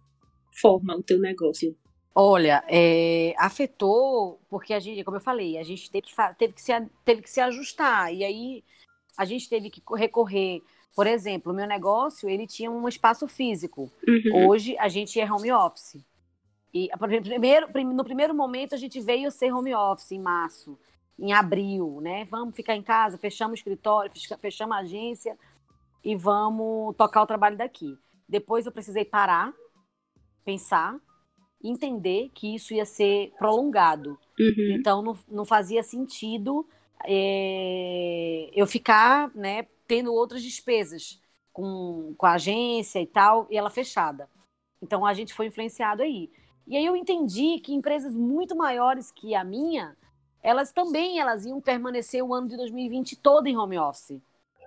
forma 0.60 0.96
o 0.96 1.02
teu 1.04 1.20
negócio? 1.20 1.76
Olha, 2.14 2.64
é, 2.68 3.32
afetou 3.38 4.40
porque 4.50 4.74
a 4.74 4.80
gente, 4.80 5.04
como 5.04 5.18
eu 5.18 5.20
falei, 5.20 5.56
a 5.56 5.62
gente 5.62 5.90
teve 5.90 6.06
que, 6.06 6.14
teve, 6.36 6.52
que 6.52 6.60
se, 6.60 6.72
teve 7.04 7.22
que 7.22 7.30
se 7.30 7.40
ajustar. 7.40 8.12
E 8.12 8.24
aí 8.24 8.64
a 9.16 9.24
gente 9.24 9.48
teve 9.48 9.70
que 9.70 9.82
recorrer. 9.94 10.62
Por 10.94 11.06
exemplo, 11.06 11.52
o 11.52 11.54
meu 11.54 11.66
negócio 11.66 12.28
ele 12.28 12.46
tinha 12.46 12.70
um 12.70 12.86
espaço 12.88 13.26
físico. 13.26 13.90
Uhum. 14.06 14.48
Hoje 14.48 14.76
a 14.78 14.88
gente 14.88 15.18
é 15.20 15.30
home 15.30 15.52
office. 15.52 15.96
E 16.74 16.88
primeiro, 16.98 17.68
no 17.94 18.04
primeiro 18.04 18.34
momento 18.34 18.74
a 18.74 18.78
gente 18.78 19.00
veio 19.00 19.30
ser 19.30 19.52
home 19.52 19.74
office 19.74 20.12
em 20.12 20.18
março, 20.18 20.78
em 21.18 21.32
abril, 21.32 22.00
né? 22.00 22.24
Vamos 22.24 22.56
ficar 22.56 22.74
em 22.74 22.82
casa, 22.82 23.18
fechamos 23.18 23.52
o 23.52 23.60
escritório, 23.60 24.10
fechamos 24.40 24.76
a 24.76 24.80
agência 24.80 25.38
e 26.04 26.16
vamos 26.16 26.96
tocar 26.96 27.22
o 27.22 27.26
trabalho 27.26 27.56
daqui. 27.56 27.98
Depois 28.28 28.64
eu 28.64 28.72
precisei 28.72 29.04
parar, 29.04 29.52
pensar 30.44 30.98
entender 31.62 32.30
que 32.34 32.54
isso 32.54 32.74
ia 32.74 32.84
ser 32.84 33.32
prolongado. 33.38 34.18
Uhum. 34.38 34.76
Então, 34.78 35.02
não, 35.02 35.16
não 35.28 35.44
fazia 35.44 35.82
sentido 35.82 36.66
é, 37.04 38.50
eu 38.54 38.66
ficar 38.66 39.30
né, 39.34 39.66
tendo 39.86 40.12
outras 40.12 40.42
despesas 40.42 41.20
com, 41.52 42.14
com 42.16 42.26
a 42.26 42.32
agência 42.32 43.00
e 43.00 43.06
tal, 43.06 43.46
e 43.50 43.56
ela 43.56 43.70
fechada. 43.70 44.28
Então, 44.80 45.04
a 45.04 45.12
gente 45.12 45.34
foi 45.34 45.46
influenciado 45.46 46.02
aí. 46.02 46.30
E 46.66 46.76
aí 46.76 46.84
eu 46.84 46.96
entendi 46.96 47.58
que 47.60 47.74
empresas 47.74 48.16
muito 48.16 48.56
maiores 48.56 49.10
que 49.10 49.34
a 49.34 49.44
minha, 49.44 49.96
elas 50.42 50.72
também 50.72 51.18
elas 51.18 51.44
iam 51.44 51.60
permanecer 51.60 52.22
o 52.24 52.32
ano 52.32 52.48
de 52.48 52.56
2020 52.56 53.16
todo 53.16 53.46
em 53.46 53.56
home 53.56 53.78
office. 53.78 54.20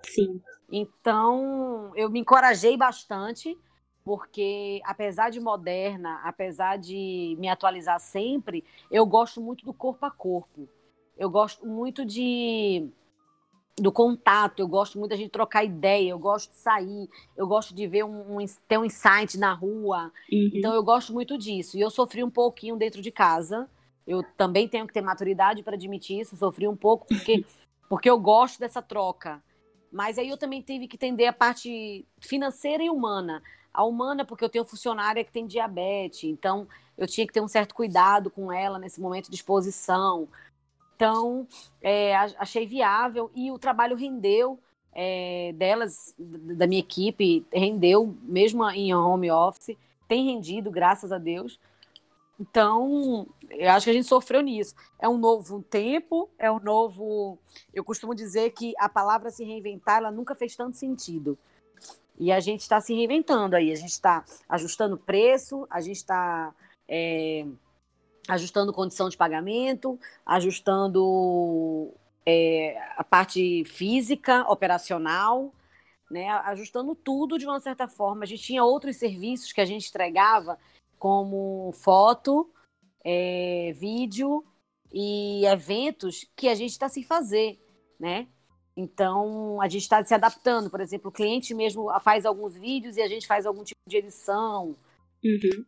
Sim. 0.04 0.42
Então, 0.72 1.92
eu 1.96 2.10
me 2.10 2.20
encorajei 2.20 2.78
bastante 2.78 3.58
porque 4.06 4.80
apesar 4.86 5.32
de 5.32 5.40
moderna, 5.40 6.22
apesar 6.24 6.78
de 6.78 7.36
me 7.40 7.50
atualizar 7.50 8.00
sempre, 8.00 8.64
eu 8.92 9.04
gosto 9.04 9.42
muito 9.42 9.66
do 9.66 9.74
corpo 9.74 10.06
a 10.06 10.12
corpo. 10.12 10.70
Eu 11.18 11.30
gosto 11.30 11.66
muito 11.66 12.06
de 12.06 12.90
do 13.78 13.92
contato, 13.92 14.62
eu 14.62 14.68
gosto 14.68 14.98
muito 14.98 15.12
da 15.12 15.18
gente 15.18 15.32
trocar 15.32 15.64
ideia, 15.64 16.12
eu 16.12 16.20
gosto 16.20 16.50
de 16.50 16.58
sair, 16.58 17.10
eu 17.36 17.46
gosto 17.46 17.76
de 17.76 17.86
ver 17.86 18.06
um, 18.06 18.38
um 18.38 18.46
ter 18.68 18.78
um 18.78 18.86
insight 18.86 19.38
na 19.38 19.54
rua. 19.54 20.14
Uhum. 20.32 20.52
Então 20.54 20.74
eu 20.74 20.82
gosto 20.82 21.12
muito 21.12 21.38
disso. 21.38 21.78
E 21.78 21.82
eu 21.82 21.90
sofri 21.90 22.24
um 22.24 22.30
pouquinho 22.30 22.78
dentro 22.78 23.02
de 23.02 23.12
casa. 23.12 23.70
Eu 24.08 24.24
também 24.38 24.68
tenho 24.68 24.88
que 24.88 24.94
ter 24.94 25.02
maturidade 25.02 25.62
para 25.62 25.76
admitir 25.76 26.22
isso, 26.22 26.38
sofri 26.38 26.68
um 26.68 26.76
pouco 26.76 27.06
porque 27.08 27.44
porque 27.90 28.10
eu 28.10 28.20
gosto 28.20 28.60
dessa 28.60 28.82
troca. 28.82 29.44
Mas 29.92 30.18
aí 30.18 30.30
eu 30.30 30.38
também 30.38 30.62
tive 30.62 30.88
que 30.88 30.96
entender 30.96 31.28
a 31.28 31.34
parte 31.34 32.06
financeira 32.20 32.84
e 32.84 32.90
humana. 32.90 33.42
A 33.74 33.84
humana, 33.84 34.26
porque 34.26 34.44
eu 34.44 34.50
tenho 34.50 34.66
funcionária 34.66 35.24
que 35.24 35.32
tem 35.32 35.46
diabetes, 35.46 36.24
então 36.24 36.68
eu 36.98 37.08
tinha 37.08 37.28
que 37.28 37.34
ter 37.34 37.42
um 37.42 37.48
certo 37.48 37.76
cuidado 37.76 38.30
com 38.30 38.52
ela 38.52 38.80
nesse 38.80 39.02
momento 39.02 39.30
de 39.30 39.36
exposição. 39.36 40.28
Então, 40.96 41.48
é, 41.82 42.16
achei 42.16 42.66
viável 42.66 43.30
e 43.36 43.52
o 43.52 43.60
trabalho 43.60 43.96
rendeu 43.96 44.58
é, 44.94 45.54
delas, 45.58 46.16
da 46.18 46.66
minha 46.66 46.80
equipe, 46.80 47.46
rendeu, 47.52 48.16
mesmo 48.24 48.68
em 48.70 48.96
home 48.96 49.30
office, 49.30 49.78
tem 50.08 50.26
rendido, 50.26 50.72
graças 50.72 51.12
a 51.12 51.18
Deus. 51.18 51.60
Então, 52.40 53.28
eu 53.50 53.70
acho 53.72 53.86
que 53.86 53.90
a 53.90 53.94
gente 53.94 54.08
sofreu 54.08 54.42
nisso. 54.42 54.74
É 55.00 55.08
um 55.08 55.18
novo 55.18 55.62
tempo, 55.64 56.30
é 56.38 56.50
um 56.52 56.60
novo. 56.60 57.38
Eu 57.74 57.84
costumo 57.84 58.16
dizer 58.16 58.52
que 58.52 58.74
a 58.78 58.88
palavra 58.88 59.30
se 59.30 59.44
reinventar, 59.44 59.98
ela 59.98 60.12
nunca 60.12 60.34
fez 60.36 60.56
tanto 60.56 60.78
sentido. 60.78 61.38
E 62.18 62.32
a 62.32 62.40
gente 62.40 62.62
está 62.62 62.80
se 62.80 62.94
reinventando 62.94 63.56
aí, 63.56 63.72
a 63.72 63.76
gente 63.76 63.92
está 63.92 64.24
ajustando 64.48 64.98
preço, 64.98 65.68
a 65.70 65.82
gente 65.82 65.98
está 65.98 66.54
é, 66.88 67.46
ajustando 68.28 68.74
condição 68.74 69.10
de 69.10 69.18
pagamento, 69.18 70.00
ajustando 70.26 71.94
é, 72.26 72.78
a 72.98 73.04
parte 73.04 73.64
física, 73.66 74.46
operacional, 74.50 75.54
né, 76.10 76.30
ajustando 76.30 76.96
tudo 76.96 77.38
de 77.38 77.46
uma 77.46 77.60
certa 77.60 77.88
forma. 77.88 78.24
A 78.24 78.28
gente 78.28 78.44
tinha 78.44 78.64
outros 78.64 78.98
serviços 78.98 79.52
que 79.52 79.62
a 79.62 79.66
gente 79.66 79.90
entregava, 79.90 80.58
como 80.98 81.72
foto, 81.74 82.50
é, 83.04 83.74
vídeo 83.76 84.44
e 84.94 85.46
eventos 85.46 86.26
que 86.36 86.48
a 86.48 86.56
gente 86.56 86.72
está 86.72 86.88
sem 86.88 87.04
fazer, 87.04 87.60
né? 88.00 88.28
Então, 88.78 89.62
a 89.62 89.70
gente 89.70 89.84
está 89.84 90.04
se 90.04 90.14
adaptando. 90.14 90.70
Por 90.70 90.82
exemplo, 90.82 91.10
o 91.10 91.14
cliente 91.14 91.54
mesmo 91.54 91.88
faz 92.02 92.26
alguns 92.26 92.56
vídeos 92.56 92.98
e 92.98 93.02
a 93.02 93.08
gente 93.08 93.26
faz 93.26 93.46
algum 93.46 93.64
tipo 93.64 93.80
de 93.88 93.98
edição 93.98 94.76
Uhum. 95.26 95.66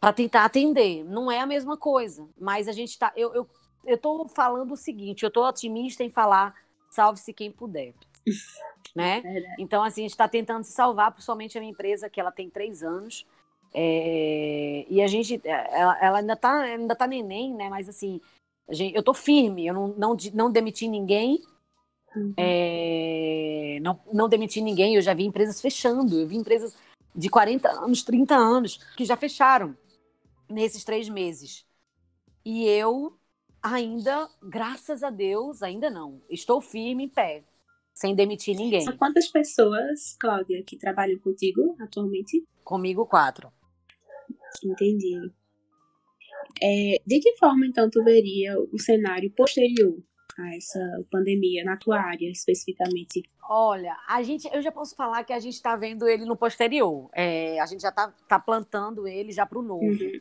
Para 0.00 0.12
tentar 0.12 0.44
atender. 0.44 1.04
Não 1.04 1.30
é 1.30 1.40
a 1.40 1.46
mesma 1.46 1.76
coisa, 1.76 2.28
mas 2.38 2.68
a 2.68 2.72
gente 2.72 2.90
está. 2.90 3.12
Eu, 3.16 3.34
eu, 3.34 3.48
eu 3.84 3.98
tô 3.98 4.26
falando 4.28 4.72
o 4.72 4.76
seguinte: 4.76 5.22
eu 5.22 5.28
estou 5.28 5.44
otimista 5.44 6.02
em 6.02 6.10
falar 6.10 6.54
salve-se 6.90 7.32
quem 7.32 7.50
puder. 7.50 7.94
né? 8.94 9.20
Verdade. 9.20 9.54
Então, 9.58 9.82
assim, 9.82 10.02
a 10.02 10.04
gente 10.04 10.12
está 10.12 10.28
tentando 10.28 10.64
se 10.64 10.72
salvar, 10.72 11.12
principalmente 11.12 11.56
a 11.56 11.60
minha 11.60 11.72
empresa, 11.72 12.08
que 12.08 12.20
ela 12.20 12.32
tem 12.32 12.48
três 12.48 12.82
anos. 12.82 13.26
É, 13.74 14.86
e 14.88 15.02
a 15.02 15.06
gente, 15.06 15.40
ela, 15.44 15.98
ela 16.00 16.18
ainda 16.18 16.34
tá, 16.34 16.60
ainda 16.60 16.96
tá 16.96 17.06
neném, 17.06 17.52
né? 17.52 17.68
Mas 17.68 17.88
assim, 17.88 18.20
gente, 18.70 18.96
eu 18.96 19.02
tô 19.02 19.12
firme, 19.12 19.66
eu 19.66 19.74
não, 19.74 19.88
não, 19.88 20.16
não 20.32 20.50
demiti 20.50 20.88
ninguém, 20.88 21.42
Uhum. 22.14 22.32
é, 22.38 23.78
não, 23.82 24.00
não 24.10 24.26
demiti 24.26 24.62
ninguém, 24.62 24.94
eu 24.94 25.02
já 25.02 25.12
vi 25.12 25.26
empresas 25.26 25.60
fechando, 25.60 26.18
eu 26.18 26.26
vi 26.26 26.36
empresas 26.36 26.74
de 27.14 27.28
40 27.28 27.68
anos, 27.68 28.02
30 28.02 28.34
anos, 28.34 28.78
que 28.96 29.04
já 29.04 29.18
fecharam 29.18 29.76
nesses 30.48 30.84
três 30.84 31.08
meses. 31.08 31.66
E 32.44 32.64
eu 32.66 33.18
ainda, 33.62 34.28
graças 34.42 35.02
a 35.02 35.10
Deus, 35.10 35.62
ainda 35.62 35.90
não, 35.90 36.22
estou 36.30 36.60
firme 36.60 37.04
em 37.04 37.08
pé, 37.08 37.44
sem 37.92 38.14
demitir 38.14 38.56
ninguém. 38.56 38.82
São 38.82 38.96
quantas 38.96 39.28
pessoas, 39.28 40.16
Cláudia, 40.20 40.62
que 40.62 40.76
trabalham 40.76 41.18
contigo 41.18 41.76
atualmente? 41.80 42.46
Comigo, 42.62 43.06
quatro. 43.06 43.50
Entendi. 44.64 45.32
É, 46.62 47.02
de 47.06 47.20
que 47.20 47.36
forma, 47.36 47.66
então, 47.66 47.90
tu 47.90 48.02
veria 48.04 48.58
o 48.58 48.78
cenário 48.78 49.30
posterior 49.32 49.98
a 50.38 50.56
essa 50.56 51.04
pandemia, 51.10 51.64
na 51.64 51.76
tua 51.76 51.98
área 51.98 52.30
especificamente? 52.30 53.22
Olha, 53.48 53.96
a 54.08 54.22
gente, 54.22 54.48
eu 54.52 54.60
já 54.60 54.72
posso 54.72 54.94
falar 54.94 55.24
que 55.24 55.32
a 55.32 55.38
gente 55.38 55.54
está 55.54 55.76
vendo 55.76 56.08
ele 56.08 56.24
no 56.24 56.36
posterior. 56.36 57.08
É, 57.14 57.58
a 57.60 57.66
gente 57.66 57.80
já 57.80 57.90
está 57.90 58.12
tá 58.28 58.38
plantando 58.38 59.06
ele 59.06 59.32
já 59.32 59.46
para 59.46 59.58
o 59.58 59.62
novo. 59.62 59.84
Uhum. 59.84 60.20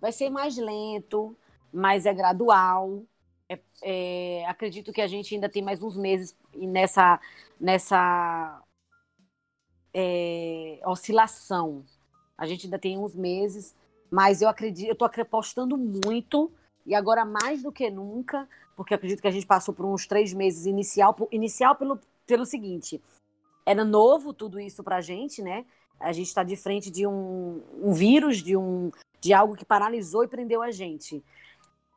Vai 0.00 0.12
ser 0.12 0.30
mais 0.30 0.56
lento, 0.56 1.36
mas 1.72 2.06
é 2.06 2.12
gradual. 2.14 3.02
É- 3.48 3.60
é, 3.82 4.46
acredito 4.46 4.92
que 4.92 5.00
a 5.00 5.06
gente 5.06 5.34
ainda 5.34 5.48
tem 5.48 5.62
mais 5.62 5.82
uns 5.82 5.96
meses 5.96 6.36
nessa, 6.54 7.20
nessa 7.60 8.62
é, 9.92 10.80
oscilação. 10.86 11.84
A 12.36 12.46
gente 12.46 12.66
ainda 12.66 12.78
tem 12.78 12.98
uns 12.98 13.14
meses, 13.14 13.74
mas 14.10 14.42
eu 14.42 14.48
acredito, 14.48 14.88
eu 14.88 14.92
estou 14.92 15.08
apostando 15.22 15.76
muito 15.76 16.50
e 16.84 16.94
agora 16.94 17.24
mais 17.24 17.62
do 17.62 17.72
que 17.72 17.90
nunca, 17.90 18.48
porque 18.76 18.94
acredito 18.94 19.20
que 19.22 19.28
a 19.28 19.30
gente 19.30 19.46
passou 19.46 19.72
por 19.72 19.86
uns 19.86 20.06
três 20.06 20.32
meses 20.34 20.66
inicial, 20.66 21.16
inicial 21.30 21.76
pelo, 21.76 21.98
pelo 22.26 22.44
seguinte, 22.44 23.00
era 23.66 23.84
novo 23.84 24.32
tudo 24.32 24.60
isso 24.60 24.82
para 24.82 24.96
a 24.96 25.00
gente, 25.00 25.42
né? 25.42 25.64
A 25.98 26.12
gente 26.12 26.26
está 26.26 26.42
de 26.42 26.56
frente 26.56 26.90
de 26.90 27.06
um, 27.06 27.62
um 27.82 27.92
vírus, 27.92 28.42
de 28.42 28.56
um 28.56 28.90
de 29.20 29.32
algo 29.32 29.56
que 29.56 29.64
paralisou 29.64 30.22
e 30.22 30.28
prendeu 30.28 30.60
a 30.60 30.70
gente. 30.70 31.24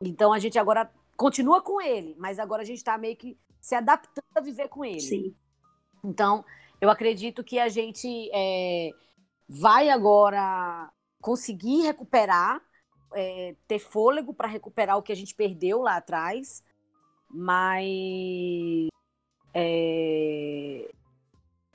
Então 0.02 0.32
a 0.32 0.40
gente 0.40 0.58
agora 0.58 0.90
continua 1.18 1.62
com 1.62 1.82
ele, 1.82 2.16
mas 2.18 2.40
agora 2.40 2.62
a 2.62 2.66
gente 2.66 2.78
está 2.78 2.98
meio 2.98 3.18
que 3.18 3.38
se 3.60 3.76
adaptando 3.76 4.26
a 4.36 4.40
viver 4.40 4.70
com 4.70 4.86
ele. 4.86 5.02
Sim. 5.02 5.36
Então, 6.04 6.46
eu 6.80 6.90
acredito 6.90 7.44
que 7.44 7.60
a 7.60 7.68
gente 7.68 8.30
é, 8.34 8.92
vai 9.50 9.90
agora 9.90 10.90
conseguir 11.20 11.82
recuperar, 11.82 12.62
é, 13.14 13.56
ter 13.68 13.80
fôlego 13.80 14.34
para 14.34 14.48
recuperar 14.48 14.98
o 14.98 15.02
que 15.02 15.12
a 15.12 15.16
gente 15.16 15.36
perdeu 15.36 15.82
lá 15.82 15.98
atrás, 15.98 16.64
mas 17.30 18.88
é, 19.54 20.90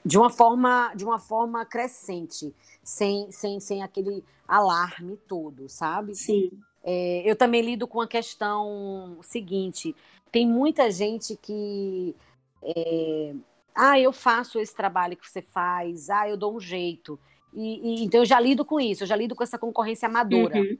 de 0.04 0.18
uma 0.18 0.30
forma 0.30 0.92
de 0.94 1.04
uma 1.04 1.18
forma 1.18 1.64
crescente, 1.64 2.54
sem, 2.82 3.30
sem, 3.30 3.60
sem 3.60 3.82
aquele 3.82 4.24
alarme 4.46 5.16
todo, 5.28 5.68
sabe? 5.68 6.14
Sim. 6.14 6.50
É, 6.84 7.22
eu 7.24 7.36
também 7.36 7.62
lido 7.62 7.86
com 7.86 8.00
a 8.00 8.08
questão 8.08 9.18
seguinte: 9.22 9.94
tem 10.30 10.46
muita 10.46 10.90
gente 10.90 11.36
que. 11.36 12.14
é, 12.62 13.34
ah, 13.74 13.98
eu 13.98 14.12
faço 14.12 14.58
esse 14.58 14.74
trabalho 14.74 15.16
que 15.16 15.28
você 15.28 15.40
faz, 15.40 16.10
ah, 16.10 16.28
eu 16.28 16.36
dou 16.36 16.54
um 16.56 16.60
jeito. 16.60 17.18
E, 17.54 18.00
e- 18.02 18.04
então 18.04 18.20
eu 18.20 18.26
já 18.26 18.38
lido 18.40 18.64
com 18.64 18.80
isso, 18.80 19.02
eu 19.04 19.06
já 19.06 19.16
lido 19.16 19.34
com 19.34 19.42
essa 19.42 19.58
concorrência 19.58 20.08
amadora. 20.08 20.58
Uhum. 20.58 20.76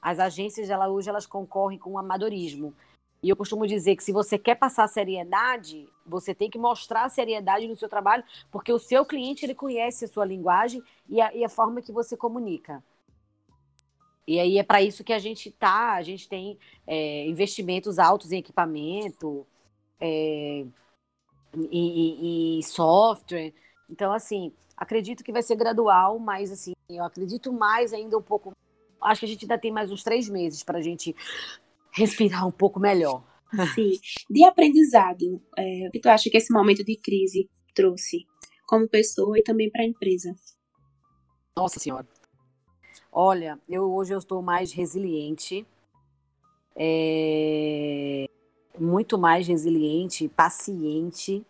As 0.00 0.18
agências, 0.18 0.68
ela, 0.68 0.88
hoje, 0.88 1.08
elas 1.08 1.26
concorrem 1.26 1.78
com 1.78 1.92
o 1.92 1.98
amadorismo. 1.98 2.74
E 3.22 3.28
eu 3.28 3.36
costumo 3.36 3.66
dizer 3.66 3.94
que 3.94 4.02
se 4.02 4.10
você 4.12 4.36
quer 4.36 4.56
passar 4.56 4.88
seriedade, 4.88 5.88
você 6.04 6.34
tem 6.34 6.50
que 6.50 6.58
mostrar 6.58 7.08
seriedade 7.08 7.68
no 7.68 7.76
seu 7.76 7.88
trabalho, 7.88 8.24
porque 8.50 8.72
o 8.72 8.78
seu 8.78 9.04
cliente, 9.04 9.44
ele 9.46 9.54
conhece 9.54 10.04
a 10.04 10.08
sua 10.08 10.24
linguagem 10.24 10.82
e 11.08 11.20
a, 11.20 11.32
e 11.34 11.44
a 11.44 11.48
forma 11.48 11.80
que 11.80 11.92
você 11.92 12.16
comunica. 12.16 12.82
E 14.26 14.40
aí 14.40 14.58
é 14.58 14.62
para 14.62 14.82
isso 14.82 15.04
que 15.04 15.12
a 15.12 15.18
gente 15.18 15.50
tá, 15.50 15.92
a 15.94 16.02
gente 16.02 16.28
tem 16.28 16.58
é, 16.86 17.26
investimentos 17.26 17.98
altos 17.98 18.32
em 18.32 18.38
equipamento, 18.38 19.46
é, 20.00 20.64
em- 21.70 22.58
em 22.58 22.62
software. 22.62 23.52
Então, 23.88 24.12
assim, 24.12 24.52
acredito 24.76 25.24
que 25.24 25.32
vai 25.32 25.42
ser 25.42 25.56
gradual, 25.56 26.18
mas 26.18 26.50
assim, 26.50 26.72
eu 26.88 27.04
acredito 27.04 27.52
mais 27.52 27.92
ainda 27.92 28.16
um 28.16 28.22
pouco. 28.22 28.52
Acho 29.00 29.20
que 29.20 29.26
a 29.26 29.28
gente 29.28 29.44
ainda 29.44 29.58
tem 29.58 29.72
mais 29.72 29.90
uns 29.90 30.02
três 30.04 30.28
meses 30.28 30.62
para 30.62 30.78
a 30.78 30.82
gente 30.82 31.14
respirar 31.92 32.46
um 32.46 32.52
pouco 32.52 32.80
melhor. 32.80 33.24
Sim. 33.74 33.98
De 34.30 34.44
aprendizado, 34.44 35.42
é, 35.56 35.88
o 35.88 35.90
que 35.90 36.00
tu 36.00 36.08
acha 36.08 36.30
que 36.30 36.36
esse 36.36 36.52
momento 36.52 36.82
de 36.82 36.96
crise 36.96 37.48
trouxe 37.74 38.26
como 38.66 38.88
pessoa 38.88 39.38
e 39.38 39.42
também 39.42 39.70
para 39.70 39.82
a 39.82 39.86
empresa? 39.86 40.34
Nossa 41.56 41.78
Senhora. 41.78 42.06
Olha, 43.12 43.60
eu 43.68 43.92
hoje 43.92 44.14
eu 44.14 44.18
estou 44.18 44.40
mais 44.40 44.72
resiliente, 44.72 45.66
é, 46.74 48.26
muito 48.78 49.18
mais 49.18 49.46
resiliente, 49.46 50.28
paciente, 50.28 51.44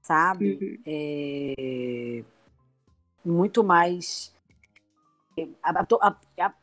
sabe? 0.00 0.58
Uhum. 0.60 0.78
É, 0.84 2.24
muito 3.24 3.62
mais. 3.62 4.34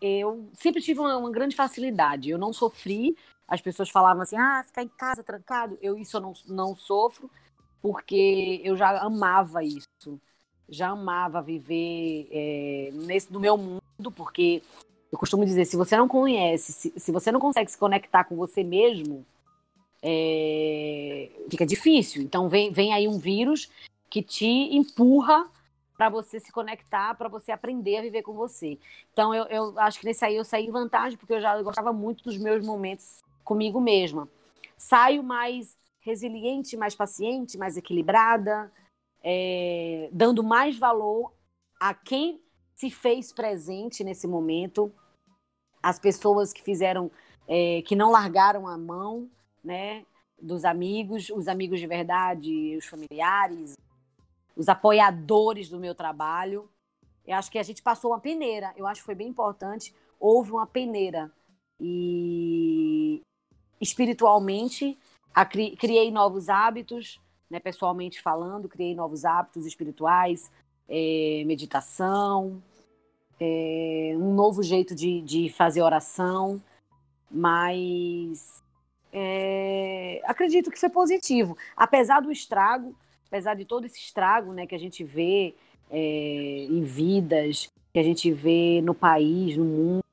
Eu 0.02 0.50
sempre 0.54 0.82
tive 0.82 1.00
uma, 1.00 1.18
uma 1.18 1.32
grande 1.32 1.56
facilidade. 1.56 2.30
Eu 2.30 2.38
não 2.38 2.54
sofri. 2.54 3.16
As 3.48 3.62
pessoas 3.62 3.90
falavam 3.90 4.22
assim: 4.22 4.38
ah, 4.38 4.64
ficar 4.66 4.84
em 4.84 4.88
casa 4.88 5.24
trancado. 5.24 5.78
Eu 5.82 5.98
isso 5.98 6.18
eu 6.18 6.22
não, 6.22 6.34
não 6.48 6.76
sofro, 6.76 7.30
porque 7.82 8.62
eu 8.64 8.76
já 8.76 8.98
amava 9.00 9.64
isso. 9.64 10.20
Já 10.68 10.90
amava 10.90 11.42
viver 11.42 12.28
é, 12.32 12.90
nesse, 12.94 13.32
no 13.34 13.40
meu 13.40 13.58
mundo, 13.58 14.12
porque 14.16 14.62
eu 15.12 15.18
costumo 15.18 15.46
dizer: 15.46 15.66
se 15.66 15.76
você 15.76 15.98
não 15.98 16.08
conhece, 16.08 16.72
se, 16.72 16.94
se 16.96 17.12
você 17.12 17.32
não 17.32 17.40
consegue 17.40 17.72
se 17.72 17.78
conectar 17.78 18.24
com 18.24 18.36
você 18.36 18.64
mesmo, 18.64 19.26
é, 20.02 21.30
fica 21.50 21.66
difícil. 21.66 22.22
Então, 22.22 22.48
vem, 22.48 22.72
vem 22.72 22.94
aí 22.94 23.08
um 23.08 23.18
vírus 23.18 23.70
que 24.10 24.22
te 24.22 24.46
empurra 24.46 25.46
para 26.00 26.08
você 26.08 26.40
se 26.40 26.50
conectar, 26.50 27.14
para 27.16 27.28
você 27.28 27.52
aprender 27.52 27.98
a 27.98 28.02
viver 28.02 28.22
com 28.22 28.32
você. 28.32 28.80
Então, 29.12 29.36
eu, 29.36 29.44
eu 29.48 29.78
acho 29.78 30.00
que 30.00 30.06
nesse 30.06 30.24
aí 30.24 30.34
eu 30.34 30.46
saí 30.46 30.66
em 30.66 30.72
vantagem, 30.72 31.18
porque 31.18 31.34
eu 31.34 31.42
já 31.42 31.62
gostava 31.62 31.92
muito 31.92 32.24
dos 32.24 32.38
meus 32.38 32.66
momentos 32.66 33.20
comigo 33.44 33.82
mesma. 33.82 34.30
Saio 34.78 35.22
mais 35.22 35.76
resiliente, 36.00 36.78
mais 36.78 36.96
paciente, 36.96 37.58
mais 37.58 37.76
equilibrada, 37.76 38.72
é, 39.22 40.08
dando 40.14 40.42
mais 40.42 40.78
valor 40.78 41.34
a 41.78 41.94
quem 41.94 42.42
se 42.78 42.90
fez 42.90 43.34
presente 43.34 44.02
nesse 44.02 44.26
momento, 44.26 44.90
as 45.84 46.00
pessoas 46.00 46.54
que 46.54 46.64
fizeram, 46.64 47.12
é, 47.46 47.82
que 47.82 47.94
não 47.94 48.10
largaram 48.10 48.70
a 48.70 48.78
mão, 48.78 49.30
né, 49.62 50.06
dos 50.42 50.64
amigos, 50.64 51.30
os 51.30 51.50
amigos 51.50 51.78
de 51.78 51.88
verdade, 51.88 52.78
os 52.78 52.86
familiares, 52.86 53.76
os 54.60 54.68
apoiadores 54.68 55.70
do 55.70 55.80
meu 55.80 55.96
trabalho. 55.96 56.70
Eu 57.26 57.38
acho 57.38 57.50
que 57.50 57.58
a 57.58 57.64
gente 57.64 57.82
passou 57.82 58.12
uma 58.12 58.20
peneira, 58.20 58.74
eu 58.76 58.86
acho 58.86 59.00
que 59.00 59.06
foi 59.06 59.16
bem 59.16 59.30
importante. 59.30 59.96
Houve 60.20 60.52
uma 60.52 60.68
peneira 60.68 61.32
e 61.80 63.22
espiritualmente 63.80 64.98
cri- 65.50 65.78
criei 65.78 66.12
novos 66.12 66.50
hábitos, 66.50 67.22
né, 67.50 67.58
pessoalmente 67.58 68.22
falando, 68.22 68.68
criei 68.68 68.94
novos 68.94 69.24
hábitos 69.24 69.66
espirituais, 69.66 70.52
eh, 70.90 71.44
meditação, 71.46 72.62
eh, 73.40 74.14
um 74.18 74.34
novo 74.34 74.62
jeito 74.62 74.94
de, 74.94 75.22
de 75.22 75.50
fazer 75.50 75.82
oração, 75.82 76.62
mas 77.32 78.62
é, 79.14 80.22
acredito 80.26 80.70
que 80.70 80.80
foi 80.80 80.90
positivo. 80.90 81.58
Apesar 81.78 82.20
do 82.22 82.30
estrago, 82.32 82.94
apesar 83.30 83.54
de 83.54 83.64
todo 83.64 83.86
esse 83.86 84.00
estrago 84.00 84.52
né, 84.54 84.66
que 84.66 84.74
a 84.74 84.80
gente 84.80 85.04
vê 85.04 85.54
é, 85.90 86.66
em 86.68 86.82
vidas, 86.84 87.72
que 87.94 88.00
a 88.00 88.04
gente 88.04 88.32
vê 88.32 88.82
no 88.82 88.96
país, 88.96 89.56
no 89.56 89.64
mundo, 89.64 90.04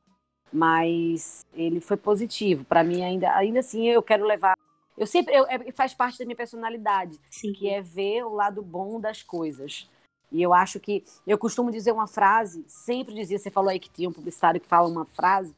mas 0.53 1.45
ele 1.55 1.81
foi 1.81 1.97
positivo. 1.97 2.65
Para 2.65 2.85
mim, 2.85 3.03
ainda, 3.03 3.35
ainda 3.35 3.61
assim, 3.61 3.89
eu 3.89 4.03
quero 4.03 4.25
levar. 4.25 4.55
Eu 4.97 5.07
sempre. 5.07 5.35
Eu, 5.35 5.47
é, 5.49 5.73
faz 5.73 5.95
parte 5.95 6.19
da 6.19 6.25
minha 6.25 6.37
personalidade, 6.37 7.19
Sim. 7.31 7.53
que 7.53 7.69
é 7.69 7.81
ver 7.81 8.25
o 8.25 8.35
lado 8.35 8.63
bom 8.63 9.01
das 9.01 9.23
coisas. 9.23 9.89
E 10.31 10.43
eu 10.43 10.53
acho 10.53 10.79
que. 10.79 11.03
Eu 11.27 11.39
costumo 11.39 11.71
dizer 11.71 11.93
uma 11.93 12.07
frase, 12.07 12.65
sempre 12.69 13.15
dizia, 13.15 13.39
você 13.39 13.51
falou 13.51 13.71
aí 13.71 13.79
que 13.79 13.91
tinha 13.91 14.09
um 14.09 14.13
publicitário 14.13 14.61
que 14.61 14.67
fala 14.67 14.89
uma 14.89 15.07
frase, 15.07 15.55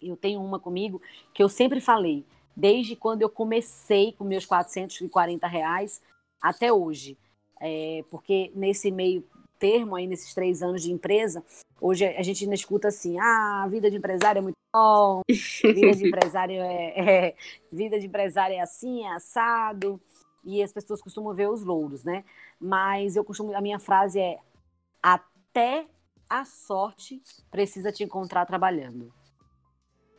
eu 0.00 0.16
tenho 0.16 0.42
uma 0.42 0.58
comigo, 0.58 1.00
que 1.32 1.42
eu 1.42 1.48
sempre 1.48 1.80
falei, 1.80 2.24
desde 2.54 2.96
quando 2.96 3.22
eu 3.22 3.30
comecei 3.30 4.12
com 4.12 4.24
meus 4.24 4.44
440 4.44 5.46
reais 5.46 6.02
até 6.40 6.72
hoje. 6.72 7.18
É, 7.60 8.04
porque 8.10 8.52
nesse 8.54 8.90
meio 8.90 9.24
termo 9.58 9.96
aí, 9.96 10.06
nesses 10.06 10.34
três 10.34 10.62
anos 10.62 10.82
de 10.82 10.92
empresa, 10.92 11.42
hoje 11.80 12.04
a 12.04 12.22
gente 12.22 12.44
ainda 12.44 12.54
escuta 12.54 12.88
assim, 12.88 13.18
ah, 13.18 13.62
a 13.64 13.68
vida 13.68 13.90
de 13.90 13.96
empresário 13.96 14.40
é 14.40 14.42
muito 14.42 14.56
bom, 14.74 15.22
vida 15.28 15.92
de 15.92 16.06
empresário 16.08 16.60
é, 16.60 17.28
é, 17.28 17.36
vida 17.72 17.98
de 17.98 18.06
empresário 18.06 18.54
é 18.54 18.60
assim, 18.60 19.04
é 19.04 19.14
assado, 19.14 20.00
e 20.44 20.62
as 20.62 20.72
pessoas 20.72 21.00
costumam 21.00 21.34
ver 21.34 21.48
os 21.48 21.64
louros, 21.64 22.04
né? 22.04 22.24
Mas 22.60 23.16
eu 23.16 23.24
costumo, 23.24 23.54
a 23.54 23.60
minha 23.60 23.78
frase 23.78 24.20
é 24.20 24.38
até 25.02 25.86
a 26.28 26.44
sorte 26.44 27.20
precisa 27.50 27.90
te 27.90 28.04
encontrar 28.04 28.46
trabalhando. 28.46 29.12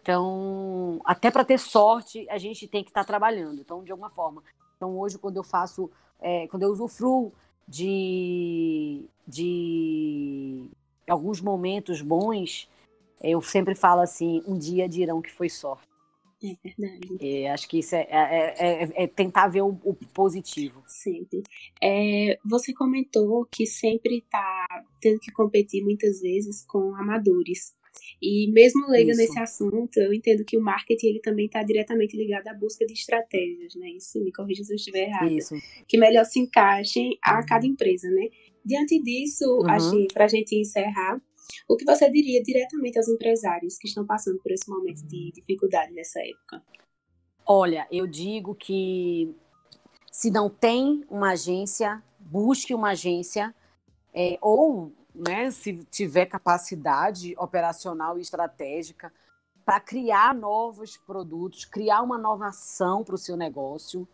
Então, 0.01 1.01
até 1.03 1.29
para 1.29 1.43
ter 1.43 1.59
sorte, 1.59 2.25
a 2.29 2.37
gente 2.37 2.65
tem 2.67 2.81
que 2.81 2.89
estar 2.89 3.01
tá 3.01 3.07
trabalhando. 3.07 3.59
Então, 3.59 3.83
de 3.83 3.91
alguma 3.91 4.09
forma. 4.09 4.41
Então, 4.77 4.97
hoje, 4.97 5.17
quando 5.17 5.37
eu 5.37 5.43
faço, 5.43 5.89
é, 6.19 6.47
quando 6.47 6.63
eu 6.63 6.69
usufruo 6.69 7.33
de, 7.67 9.03
de 9.27 10.69
alguns 11.09 11.41
momentos 11.41 12.01
bons, 12.01 12.69
eu 13.21 13.41
sempre 13.41 13.73
falo 13.73 14.01
assim: 14.01 14.43
um 14.47 14.57
dia 14.57 14.87
dirão 14.87 15.21
que 15.21 15.31
foi 15.31 15.49
sorte. 15.49 15.87
É 16.43 16.55
verdade. 16.63 17.17
É, 17.19 17.51
acho 17.51 17.67
que 17.67 17.79
isso 17.79 17.95
é, 17.95 18.07
é, 18.11 18.83
é, 18.83 19.03
é 19.03 19.07
tentar 19.07 19.47
ver 19.47 19.63
o, 19.63 19.69
o, 19.83 19.95
positivo. 20.13 20.83
Sempre. 20.85 21.41
É, 21.81 22.37
você 22.45 22.71
comentou 22.73 23.43
que 23.51 23.65
sempre 23.65 24.19
está 24.19 24.67
tendo 25.01 25.19
que 25.19 25.31
competir 25.31 25.83
muitas 25.83 26.21
vezes 26.21 26.63
com 26.67 26.95
amadores. 26.95 27.75
E 28.21 28.51
mesmo 28.51 28.87
leiga 28.87 29.11
Isso. 29.11 29.21
nesse 29.21 29.39
assunto, 29.39 29.97
eu 29.97 30.13
entendo 30.13 30.43
que 30.43 30.57
o 30.57 30.61
marketing 30.61 31.07
ele 31.07 31.19
também 31.19 31.45
está 31.45 31.63
diretamente 31.63 32.17
ligado 32.17 32.47
à 32.47 32.53
busca 32.53 32.85
de 32.85 32.93
estratégias, 32.93 33.75
né? 33.75 33.89
Isso 33.91 34.23
me 34.23 34.31
corrija 34.31 34.63
se 34.63 34.73
eu 34.73 34.75
estiver 34.75 35.07
errado. 35.07 35.31
Isso. 35.31 35.55
Que 35.87 35.97
melhor 35.97 36.25
se 36.25 36.39
encaixem 36.39 37.17
a 37.21 37.45
cada 37.45 37.65
empresa, 37.65 38.09
né? 38.09 38.29
Diante 38.65 39.01
disso, 39.01 39.45
uhum. 39.45 40.07
para 40.13 40.25
a 40.25 40.27
gente 40.27 40.55
encerrar, 40.55 41.21
o 41.67 41.77
que 41.77 41.85
você 41.85 42.09
diria 42.09 42.41
diretamente 42.41 42.97
aos 42.97 43.07
empresários 43.07 43.77
que 43.77 43.87
estão 43.87 44.05
passando 44.05 44.39
por 44.39 44.51
esse 44.51 44.69
momento 44.69 45.05
de 45.07 45.31
dificuldade 45.33 45.93
nessa 45.93 46.19
época? 46.19 46.61
Olha, 47.45 47.87
eu 47.89 48.05
digo 48.05 48.53
que 48.53 49.33
se 50.11 50.29
não 50.29 50.49
tem 50.49 51.05
uma 51.09 51.31
agência, 51.31 52.03
busque 52.19 52.73
uma 52.73 52.89
agência 52.89 53.55
é, 54.13 54.37
ou 54.41 54.91
né, 55.17 55.49
se 55.51 55.73
tiver 55.85 56.27
capacidade 56.27 57.35
operacional 57.37 58.17
e 58.17 58.21
estratégica 58.21 59.11
para 59.65 59.79
criar 59.79 60.33
novos 60.33 60.95
produtos, 60.95 61.65
criar 61.65 62.01
uma 62.01 62.17
nova 62.17 62.47
ação 62.47 63.03
para 63.03 63.15
o 63.15 63.17
seu 63.17 63.35
negócio, 63.35 64.07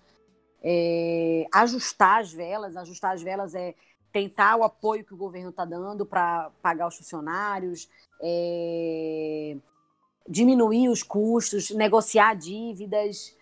é, 0.64 1.46
ajustar 1.54 2.22
as 2.22 2.32
velas. 2.32 2.76
Ajustar 2.76 3.14
as 3.14 3.22
velas 3.22 3.54
é 3.54 3.76
tentar 4.12 4.56
o 4.56 4.64
apoio 4.64 5.04
que 5.04 5.14
o 5.14 5.18
governo 5.18 5.50
está 5.50 5.66
dando 5.66 6.06
para 6.06 6.50
pagar 6.62 6.88
os 6.88 6.98
funcionários, 6.98 7.90
é, 8.22 9.58
diminuir 10.28 10.90
os 10.90 11.04
custos, 11.04 11.70
negociar 11.72 12.34
dívidas. 12.34 13.36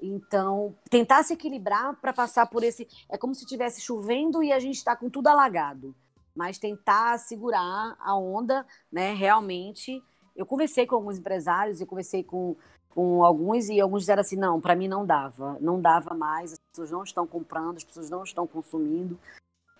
Então, 0.00 0.74
tentar 0.90 1.22
se 1.22 1.34
equilibrar 1.34 1.94
para 2.00 2.12
passar 2.12 2.46
por 2.46 2.64
esse. 2.64 2.88
É 3.08 3.16
como 3.16 3.34
se 3.36 3.44
estivesse 3.44 3.80
chovendo 3.80 4.42
e 4.42 4.52
a 4.52 4.58
gente 4.58 4.78
está 4.78 4.96
com 4.96 5.08
tudo 5.08 5.28
alagado 5.28 5.94
mas 6.34 6.58
tentar 6.58 7.18
segurar 7.18 7.96
a 7.98 8.16
onda, 8.16 8.66
né? 8.90 9.12
Realmente, 9.14 10.02
eu 10.34 10.46
conversei 10.46 10.86
com 10.86 10.96
alguns 10.96 11.18
empresários, 11.18 11.80
eu 11.80 11.86
conversei 11.86 12.24
com, 12.24 12.56
com 12.90 13.24
alguns 13.24 13.68
e 13.68 13.80
alguns 13.80 14.02
disseram 14.02 14.20
assim, 14.20 14.36
não, 14.36 14.60
para 14.60 14.76
mim 14.76 14.88
não 14.88 15.04
dava, 15.04 15.56
não 15.60 15.80
dava 15.80 16.14
mais, 16.14 16.52
as 16.52 16.58
pessoas 16.70 16.90
não 16.90 17.02
estão 17.02 17.26
comprando, 17.26 17.76
as 17.76 17.84
pessoas 17.84 18.10
não 18.10 18.22
estão 18.22 18.46
consumindo 18.46 19.18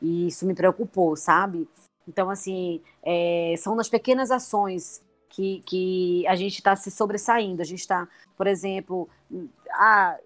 e 0.01 0.27
isso 0.27 0.45
me 0.45 0.55
preocupou, 0.55 1.17
sabe? 1.17 1.69
Então, 2.07 2.29
assim, 2.29 2.83
é, 3.03 3.55
são 3.57 3.77
nas 3.77 3.89
pequenas 3.89 4.31
ações 4.31 5.01
que, 5.29 5.63
que 5.63 6.27
a 6.27 6.35
gente 6.35 6.57
está 6.57 6.75
se 6.77 6.91
sobressaindo. 6.91 7.63
A 7.63 7.65
gente 7.65 7.81
está, 7.81 8.09
por 8.37 8.47
exemplo, 8.47 9.09
ah, 9.71 10.19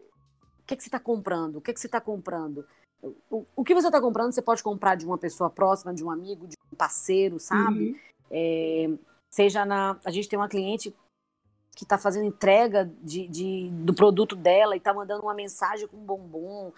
o 0.60 0.66
que, 0.66 0.74
é 0.74 0.76
que 0.76 0.82
você 0.82 0.88
está 0.88 0.98
comprando? 0.98 1.56
O 1.56 1.60
que, 1.60 1.70
é 1.70 1.74
que 1.74 1.80
você 1.80 1.86
está 1.86 2.00
comprando? 2.00 2.66
O, 3.02 3.46
o 3.54 3.64
que 3.64 3.74
você 3.74 3.88
está 3.88 4.00
comprando, 4.00 4.32
você 4.32 4.42
pode 4.42 4.62
comprar 4.62 4.94
de 4.94 5.06
uma 5.06 5.18
pessoa 5.18 5.50
próxima, 5.50 5.94
de 5.94 6.04
um 6.04 6.11
amigo, 6.11 6.46
de 6.46 6.56
um 6.72 6.76
parceiro, 6.76 7.38
sabe? 7.38 7.90
Uhum. 7.90 7.98
É, 8.30 8.90
seja 9.30 9.64
na. 9.64 9.98
A 10.04 10.11
gente 10.11 10.28
tem 10.28 10.38
uma 10.38 10.48
cliente 10.48 10.94
que 11.74 11.85
está 11.85 11.98
fazendo 11.98 12.26
entrega 12.26 12.90
de, 13.02 13.28
de, 13.28 13.70
do 13.70 13.92
produto 13.92 14.35
dela 14.35 14.74
e 14.74 14.78
está 14.78 14.94
mandando 14.94 15.22
uma 15.22 15.35
mensagem 15.35 15.87
com 15.87 15.98
um 15.98 16.04
bombom, 16.04 16.72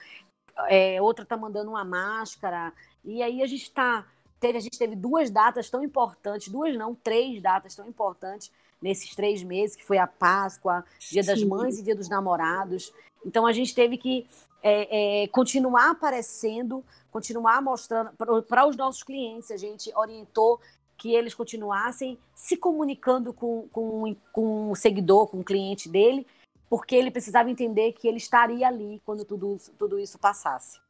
é, 0.67 1.01
outra 1.01 1.23
está 1.23 1.37
mandando 1.37 1.71
uma 1.71 1.85
máscara. 1.85 2.73
E 3.05 3.23
aí 3.23 3.43
a 3.43 3.47
gente 3.47 3.63
está. 3.63 4.07
Teve, 4.41 4.59
a 4.59 4.61
gente 4.61 4.79
teve 4.79 4.95
duas 4.95 5.31
datas 5.31 5.69
tão 5.69 5.83
importantes, 5.83 6.49
duas 6.49 6.77
não, 6.77 6.95
três 6.95 7.43
datas 7.43 7.75
tão 7.75 7.89
importantes 7.89 8.53
nesses 8.81 9.15
três 9.15 9.43
meses, 9.43 9.75
que 9.75 9.85
foi 9.85 9.99
a 9.99 10.07
Páscoa, 10.07 10.85
Dia 11.11 11.23
Sim. 11.23 11.29
das 11.29 11.43
Mães 11.43 11.79
e 11.79 11.83
Dia 11.83 11.97
dos 11.97 12.09
Namorados. 12.09 12.93
Então 13.27 13.47
a 13.47 13.53
gente 13.53 13.75
teve 13.75 13.97
que 13.99 14.29
é, 14.63 15.23
é, 15.23 15.29
continuar 15.29 15.91
aparecendo, 15.91 16.85
continuar 17.11 17.63
mostrando 17.63 18.13
para 18.45 18.67
os 18.67 18.77
nossos 18.77 19.03
clientes. 19.03 19.51
A 19.51 19.57
gente 19.57 19.93
orientou 19.97 20.61
que 20.97 21.15
eles 21.15 21.35
continuassem 21.35 22.19
se 22.35 22.57
comunicando 22.57 23.33
com, 23.33 23.69
com, 23.69 24.17
com 24.33 24.71
o 24.71 24.77
seguidor, 24.77 25.29
com 25.29 25.41
o 25.41 25.45
cliente 25.45 25.89
dele, 25.89 26.27
porque 26.69 26.97
ele 26.97 27.11
precisava 27.11 27.51
entender 27.51 27.93
que 27.93 28.09
ele 28.09 28.17
estaria 28.17 28.67
ali 28.67 29.01
quando 29.05 29.25
tudo, 29.25 29.57
tudo 29.79 29.99
isso 29.99 30.19
passasse. 30.19 30.81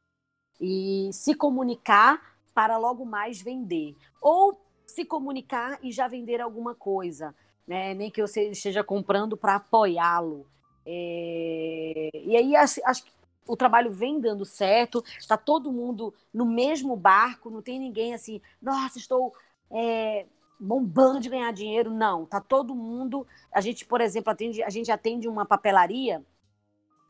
E 0.61 1.11
se 1.13 1.35
comunicar 1.35 2.37
para 2.55 2.77
logo 2.77 3.05
mais 3.05 3.41
vender. 3.41 3.95
Ou 4.21 4.61
se 4.87 5.05
comunicar 5.05 5.79
e 5.83 5.93
já 5.93 6.09
vender 6.09 6.41
alguma 6.41 6.75
coisa. 6.75 7.35
Né? 7.67 7.95
Nem 7.95 8.11
que 8.11 8.21
eu 8.21 8.25
esteja 8.25 8.83
comprando 8.83 9.37
para 9.37 9.57
apoiá-lo. 9.57 10.47
É... 10.85 12.09
E 12.15 12.37
aí 12.37 12.57
acho, 12.57 12.81
acho 12.85 13.05
que 13.05 13.13
o 13.49 13.57
trabalho 13.57 13.91
vem 13.91 14.21
dando 14.21 14.45
certo, 14.45 15.03
está 15.19 15.37
todo 15.37 15.73
mundo 15.73 16.15
no 16.33 16.45
mesmo 16.45 16.95
barco, 16.95 17.51
não 17.51 17.63
tem 17.63 17.79
ninguém 17.79 18.13
assim, 18.15 18.41
nossa, 18.61 18.99
estou 18.99 19.33
é, 19.71 20.27
bombando 20.61 21.21
de 21.21 21.31
ganhar 21.31 21.53
dinheiro. 21.53 21.91
Não, 21.91 22.27
tá 22.27 22.41
todo 22.41 22.75
mundo. 22.75 23.27
A 23.51 23.61
gente, 23.61 23.87
por 23.87 24.01
exemplo, 24.01 24.31
atende, 24.31 24.63
a 24.63 24.71
gente 24.71 24.93
atende 24.93 25.27
uma 25.27 25.47
papelaria 25.47 26.25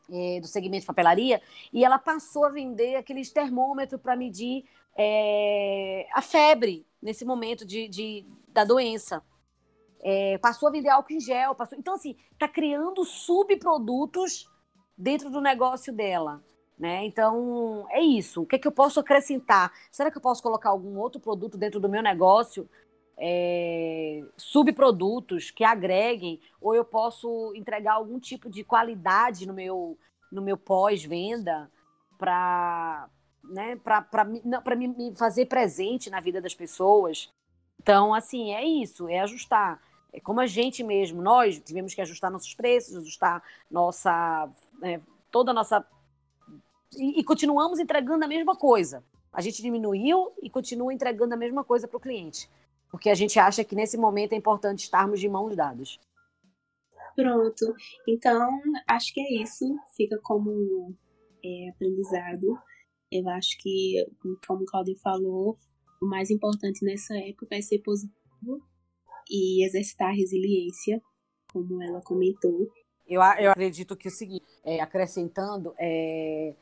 é, 0.09 0.39
do 0.39 0.47
segmento 0.47 0.81
de 0.81 0.87
papelaria 0.87 1.41
e 1.71 1.83
ela 1.83 1.99
passou 1.99 2.45
a 2.45 2.49
vender 2.49 2.95
aqueles 2.95 3.31
termômetros 3.31 4.01
para 4.01 4.15
medir 4.15 4.65
é, 4.97 6.07
a 6.13 6.21
febre 6.21 6.85
nesse 7.01 7.25
momento 7.25 7.65
de, 7.65 7.87
de 7.87 8.25
da 8.47 8.63
doença. 8.63 9.21
É, 10.01 10.37
passou 10.37 10.69
a 10.69 10.71
vender 10.71 10.87
álcool 10.87 11.11
em 11.11 11.19
gel, 11.19 11.53
passou... 11.53 11.77
então 11.77 11.93
assim, 11.93 12.15
está 12.31 12.47
criando 12.47 13.03
subprodutos 13.03 14.49
dentro 14.99 15.29
do 15.29 15.39
negócio 15.39 15.93
dela. 15.93 16.43
Né? 16.77 17.05
Então, 17.05 17.85
é 17.89 18.01
isso. 18.01 18.41
O 18.43 18.45
que, 18.45 18.57
é 18.57 18.59
que 18.59 18.67
eu 18.67 18.71
posso 18.71 18.99
acrescentar? 18.99 19.71
Será 19.91 20.11
que 20.11 20.17
eu 20.17 20.21
posso 20.21 20.43
colocar 20.43 20.69
algum 20.69 20.97
outro 20.97 21.19
produto 21.19 21.57
dentro 21.57 21.79
do 21.79 21.89
meu 21.89 22.03
negócio? 22.03 22.69
É, 23.17 24.21
subprodutos 24.37 25.51
que 25.51 25.63
agreguem, 25.63 26.39
ou 26.61 26.73
eu 26.73 26.85
posso 26.85 27.53
entregar 27.53 27.93
algum 27.93 28.17
tipo 28.17 28.49
de 28.49 28.63
qualidade 28.63 29.45
no 29.45 29.53
meu, 29.53 29.97
no 30.31 30.41
meu 30.41 30.55
pós-venda 30.55 31.69
para 32.17 33.09
né, 33.43 33.75
para 33.77 34.75
me, 34.75 34.87
me 34.87 35.15
fazer 35.15 35.47
presente 35.47 36.09
na 36.09 36.19
vida 36.19 36.41
das 36.41 36.53
pessoas. 36.53 37.29
Então, 37.81 38.13
assim, 38.13 38.53
é 38.53 38.63
isso, 38.63 39.09
é 39.09 39.19
ajustar. 39.19 39.81
É 40.11 40.19
como 40.19 40.39
a 40.39 40.47
gente 40.47 40.83
mesmo, 40.83 41.21
nós 41.21 41.59
tivemos 41.59 41.93
que 41.93 42.01
ajustar 42.01 42.31
nossos 42.31 42.53
preços, 42.53 42.95
ajustar 42.95 43.43
nossa 43.69 44.49
é, 44.81 44.99
toda 45.31 45.51
a 45.51 45.53
nossa. 45.53 45.85
E, 46.95 47.19
e, 47.19 47.23
continuamos 47.23 47.79
entregando 47.79 48.25
a 48.25 48.27
mesma 48.27 48.55
coisa. 48.55 49.03
A 49.31 49.41
gente 49.41 49.61
diminuiu 49.61 50.31
e 50.41 50.49
continua 50.49 50.93
entregando 50.93 51.35
a 51.35 51.37
mesma 51.37 51.63
coisa 51.63 51.87
para 51.87 51.97
o 51.97 51.99
cliente. 51.99 52.49
Porque 52.89 53.09
a 53.09 53.15
gente 53.15 53.37
acha 53.37 53.63
que 53.63 53.75
nesse 53.75 53.97
momento 53.97 54.33
é 54.33 54.35
importante 54.35 54.79
estarmos 54.79 55.19
de 55.19 55.29
mãos 55.29 55.55
dadas. 55.55 55.99
Pronto. 57.15 57.75
Então, 58.07 58.49
acho 58.87 59.13
que 59.13 59.21
é 59.21 59.43
isso. 59.43 59.65
Fica 59.95 60.19
como 60.23 60.95
é, 61.45 61.69
aprendizado. 61.69 62.57
Eu 63.11 63.29
acho 63.29 63.57
que, 63.59 64.03
como 64.47 64.63
o 64.63 64.65
Claudio 64.65 64.97
falou, 64.97 65.55
o 66.01 66.07
mais 66.07 66.31
importante 66.31 66.83
nessa 66.83 67.15
época 67.15 67.55
é 67.55 67.61
ser 67.61 67.79
positivo 67.79 68.67
e 69.29 69.65
exercitar 69.65 70.09
a 70.09 70.13
resiliência, 70.13 71.01
como 71.51 71.81
ela 71.83 72.01
comentou. 72.01 72.67
Eu, 73.07 73.21
eu 73.39 73.51
acredito 73.51 73.95
que 73.95 74.07
o 74.07 74.11
seguinte, 74.11 74.45
é, 74.63 74.79
acrescentando, 74.79 75.73
é, 75.79 76.53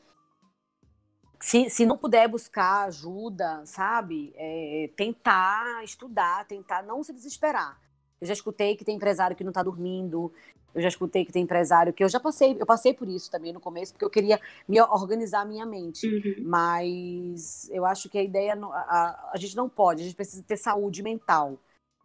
se, 1.39 1.69
se 1.69 1.85
não 1.85 1.97
puder 1.97 2.27
buscar 2.27 2.85
ajuda, 2.85 3.63
sabe, 3.65 4.33
é, 4.35 4.89
tentar 4.95 5.83
estudar, 5.83 6.45
tentar 6.47 6.83
não 6.83 7.03
se 7.03 7.13
desesperar. 7.13 7.79
Eu 8.19 8.27
já 8.27 8.33
escutei 8.33 8.75
que 8.75 8.83
tem 8.83 8.95
empresário 8.95 9.35
que 9.35 9.43
não 9.43 9.51
está 9.51 9.61
dormindo, 9.61 10.31
eu 10.73 10.81
já 10.81 10.87
escutei 10.87 11.25
que 11.25 11.31
tem 11.31 11.43
empresário 11.43 11.93
que 11.93 12.03
eu 12.03 12.09
já 12.09 12.19
passei, 12.19 12.55
eu 12.59 12.65
passei 12.65 12.93
por 12.93 13.07
isso 13.07 13.29
também 13.29 13.53
no 13.53 13.59
começo, 13.59 13.93
porque 13.93 14.05
eu 14.05 14.09
queria 14.09 14.39
me 14.67 14.81
organizar 14.81 15.41
a 15.41 15.45
minha 15.45 15.65
mente. 15.65 16.07
Uhum. 16.07 16.43
Mas 16.45 17.69
eu 17.71 17.85
acho 17.85 18.09
que 18.09 18.17
a 18.17 18.23
ideia, 18.23 18.53
a, 18.53 18.57
a, 18.57 19.31
a 19.33 19.37
gente 19.37 19.55
não 19.55 19.69
pode, 19.69 20.01
a 20.01 20.05
gente 20.05 20.15
precisa 20.15 20.43
ter 20.43 20.57
saúde 20.57 21.03
mental. 21.03 21.59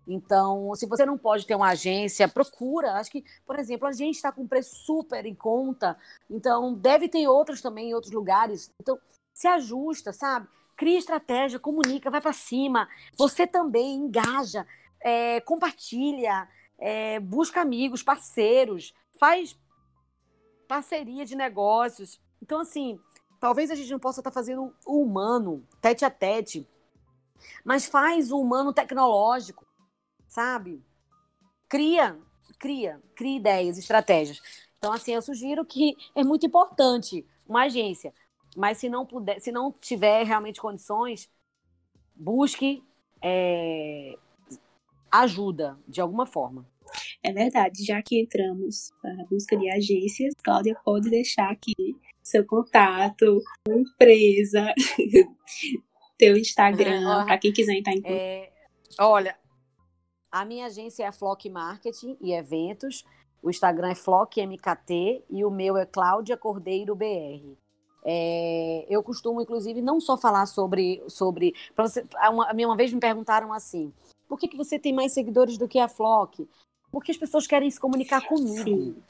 Então, 0.07 0.75
se 0.75 0.87
você 0.87 1.07
não 1.07 1.17
pode 1.17 1.47
ter 1.47 1.55
uma 1.55 1.71
agência, 1.71 2.29
procura. 2.29 2.95
Acho 2.95 3.11
que, 3.11 3.25
por 3.47 3.59
exemplo, 3.59 3.87
a 3.87 3.93
gente 3.93 4.17
está 4.17 4.33
com 4.33 4.47
preço 4.47 4.75
super 4.85 5.25
em 5.25 5.35
conta, 5.35 5.97
então 6.29 6.75
deve 6.75 7.09
ter 7.09 7.27
outros 7.29 7.61
também 7.61 7.91
em 7.91 7.95
outros 7.95 8.13
lugares. 8.13 8.73
Então, 8.81 8.99
se 9.33 9.47
ajusta, 9.47 10.13
sabe? 10.13 10.49
Cria 10.77 10.99
estratégia, 10.99 11.59
comunica, 11.59 12.11
vai 12.11 12.21
para 12.21 12.33
cima. 12.33 12.89
Você 13.17 13.47
também 13.47 13.97
engaja, 13.97 14.67
é, 15.01 15.41
compartilha, 15.41 16.49
é, 16.79 17.21
busca 17.21 17.61
amigos, 17.61 18.03
parceiros, 18.03 18.93
faz 19.19 19.57
parceria 20.67 21.25
de 21.25 21.37
negócios. 21.37 22.21
Então, 22.43 22.61
assim, 22.61 22.99
talvez 23.39 23.71
a 23.71 23.75
gente 23.75 23.91
não 23.91 24.01
possa 24.01 24.21
estar 24.21 24.31
tá 24.31 24.35
fazendo 24.35 24.75
o 24.85 25.01
humano, 25.01 25.65
tete 25.81 26.05
a 26.05 26.11
tete, 26.11 26.69
mas 27.65 27.87
faz 27.87 28.33
o 28.33 28.41
humano 28.41 28.73
tecnológico, 28.73 29.67
sabe? 30.33 30.83
Cria, 31.69 32.19
cria, 32.59 32.99
cria 33.15 33.37
ideias, 33.37 33.77
estratégias. 33.77 34.41
Então, 34.79 34.93
assim, 34.93 35.13
eu 35.13 35.21
sugiro 35.21 35.65
que 35.65 35.95
é 36.15 36.25
muito 36.25 36.47
importante 36.47 37.25
uma 37.47 37.65
agência, 37.65 38.15
mas 38.57 38.79
se 38.79 38.89
não 38.89 39.05
puder, 39.05 39.41
se 39.41 39.53
não 39.53 39.71
tiver 39.71 40.25
realmente 40.25 40.59
condições, 40.61 41.31
busque 42.17 42.83
é, 43.23 44.17
ajuda 45.11 45.79
de 45.87 46.01
alguma 46.01 46.25
forma. 46.25 46.67
É 47.23 47.31
verdade, 47.31 47.85
já 47.85 48.03
que 48.03 48.19
entramos 48.19 48.91
para 49.03 49.13
a 49.13 49.27
busca 49.27 49.57
de 49.57 49.71
agências, 49.71 50.35
Cláudia 50.43 50.75
pode 50.83 51.11
deixar 51.11 51.51
aqui 51.51 51.75
seu 52.23 52.45
contato, 52.47 53.39
empresa, 53.69 54.75
teu 56.17 56.37
Instagram, 56.39 57.27
para 57.27 57.39
quem 57.39 57.53
quiser 57.53 57.75
entrar 57.75 57.93
em 57.93 58.01
contato. 58.01 58.19
É, 58.19 58.51
olha, 58.99 59.42
a 60.33 60.47
minha 60.47 60.67
agência 60.67 61.05
é 61.05 61.07
a 61.07 61.13
Flock 61.13 61.49
Marketing 61.51 62.17
e 62.19 62.33
Eventos. 62.33 63.05
O 63.43 63.51
Instagram 63.51 63.91
é 63.91 63.95
FlockMKT 63.95 65.25
e 65.29 65.45
o 65.45 65.51
meu 65.51 65.77
é 65.77 65.85
Cláudia 65.85 66.37
Cordeiro 66.37 66.97
BR. 66.97 67.55
É, 68.05 68.87
eu 68.89 69.03
costumo, 69.03 69.43
inclusive, 69.43 69.83
não 69.83 70.01
só 70.01 70.17
falar 70.17 70.47
sobre. 70.47 71.03
sobre 71.07 71.55
você, 71.77 72.05
uma, 72.31 72.51
uma 72.51 72.77
vez 72.77 72.93
me 72.93 72.99
perguntaram 72.99 73.53
assim: 73.53 73.93
por 74.27 74.39
que, 74.39 74.49
que 74.49 74.57
você 74.57 74.79
tem 74.79 74.93
mais 74.93 75.13
seguidores 75.13 75.59
do 75.59 75.69
que 75.69 75.79
a 75.79 75.87
Flock? 75.87 76.49
Porque 76.91 77.13
as 77.13 77.19
pessoas 77.19 77.47
querem 77.47 77.71
se 77.71 77.79
comunicar 77.79 78.27
comigo, 78.27 78.65
Sim. 78.65 79.03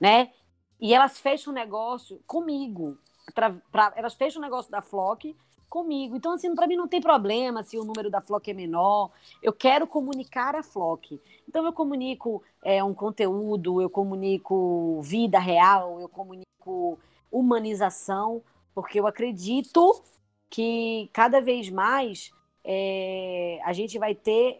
né? 0.00 0.32
E 0.80 0.94
elas 0.94 1.18
fecham 1.18 1.52
o 1.52 1.54
negócio 1.54 2.20
comigo. 2.26 2.98
Pra, 3.34 3.54
pra, 3.70 3.92
elas 3.96 4.14
fecham 4.14 4.40
o 4.40 4.44
negócio 4.44 4.70
da 4.70 4.82
Flock 4.82 5.36
comigo. 5.68 6.16
Então, 6.16 6.32
assim, 6.32 6.54
para 6.54 6.66
mim 6.66 6.76
não 6.76 6.88
tem 6.88 7.00
problema 7.00 7.62
se 7.62 7.78
o 7.78 7.84
número 7.84 8.10
da 8.10 8.20
Flock 8.20 8.50
é 8.50 8.54
menor. 8.54 9.10
Eu 9.42 9.52
quero 9.52 9.86
comunicar 9.86 10.54
a 10.54 10.62
Flock. 10.62 11.20
Então, 11.48 11.64
eu 11.64 11.72
comunico 11.72 12.42
é, 12.62 12.82
um 12.82 12.94
conteúdo, 12.94 13.80
eu 13.80 13.90
comunico 13.90 15.00
vida 15.02 15.38
real, 15.38 16.00
eu 16.00 16.08
comunico 16.08 16.98
humanização, 17.30 18.42
porque 18.74 18.98
eu 18.98 19.06
acredito 19.06 20.02
que 20.48 21.10
cada 21.12 21.40
vez 21.40 21.68
mais 21.68 22.30
é, 22.64 23.58
a 23.64 23.72
gente 23.72 23.98
vai 23.98 24.14
ter 24.14 24.58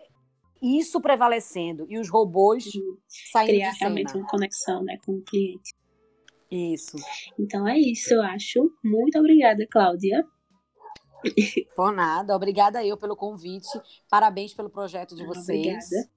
isso 0.61 1.01
prevalecendo 1.01 1.87
e 1.89 1.99
os 1.99 2.09
robôs 2.09 2.65
saindo 3.33 3.49
Criar 3.49 3.71
de 3.71 3.79
cena. 3.79 3.91
realmente 3.91 4.17
uma 4.17 4.27
conexão 4.27 4.83
né, 4.83 4.99
com 5.05 5.13
o 5.13 5.23
cliente. 5.23 5.75
Isso. 6.51 6.97
Então 7.39 7.67
é 7.67 7.79
isso, 7.79 8.15
eu 8.15 8.23
acho. 8.23 8.73
Muito 8.83 9.19
obrigada, 9.19 9.67
Cláudia. 9.71 10.25
Por 11.75 11.93
nada. 11.93 12.35
Obrigada 12.35 12.85
eu 12.85 12.97
pelo 12.97 13.17
convite. 13.17 13.69
Parabéns 14.09 14.55
pelo 14.55 14.71
projeto 14.71 15.15
de 15.15 15.25
vocês. 15.25 15.87
Obrigada. 15.87 16.15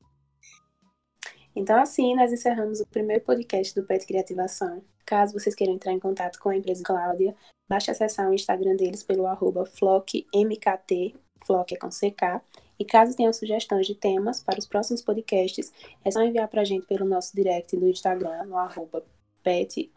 Então, 1.55 1.81
assim, 1.81 2.15
nós 2.15 2.31
encerramos 2.31 2.79
o 2.79 2.87
primeiro 2.87 3.23
podcast 3.23 3.73
do 3.73 3.85
Pet 3.85 4.05
Criativação. 4.05 4.83
Caso 5.03 5.33
vocês 5.33 5.55
queiram 5.55 5.73
entrar 5.73 5.91
em 5.91 5.99
contato 5.99 6.37
com 6.39 6.49
a 6.49 6.55
empresa 6.55 6.83
Cláudia, 6.83 7.35
basta 7.67 7.91
acessar 7.91 8.29
o 8.29 8.33
Instagram 8.33 8.75
deles 8.75 9.03
pelo 9.03 9.25
arroba 9.25 9.65
flockmkt, 9.65 11.15
flock 11.45 11.73
é 11.73 11.77
com 11.77 11.89
CK. 11.89 12.41
E 12.77 12.85
caso 12.85 13.15
tenham 13.15 13.33
sugestões 13.33 13.87
de 13.87 13.95
temas 13.95 14.43
para 14.43 14.59
os 14.59 14.67
próximos 14.67 15.01
podcasts, 15.01 15.71
é 16.05 16.11
só 16.11 16.21
enviar 16.21 16.47
para 16.47 16.61
a 16.61 16.65
gente 16.65 16.85
pelo 16.85 17.05
nosso 17.05 17.35
direct 17.35 17.75
do 17.75 17.87
Instagram, 17.87 18.43
no 18.45 18.57
arroba 18.57 19.03
pet, 19.41 19.91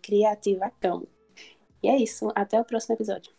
criativacão. 0.00 1.06
E 1.82 1.88
é 1.88 1.96
isso, 1.96 2.30
até 2.34 2.58
o 2.58 2.64
próximo 2.64 2.94
episódio. 2.94 3.32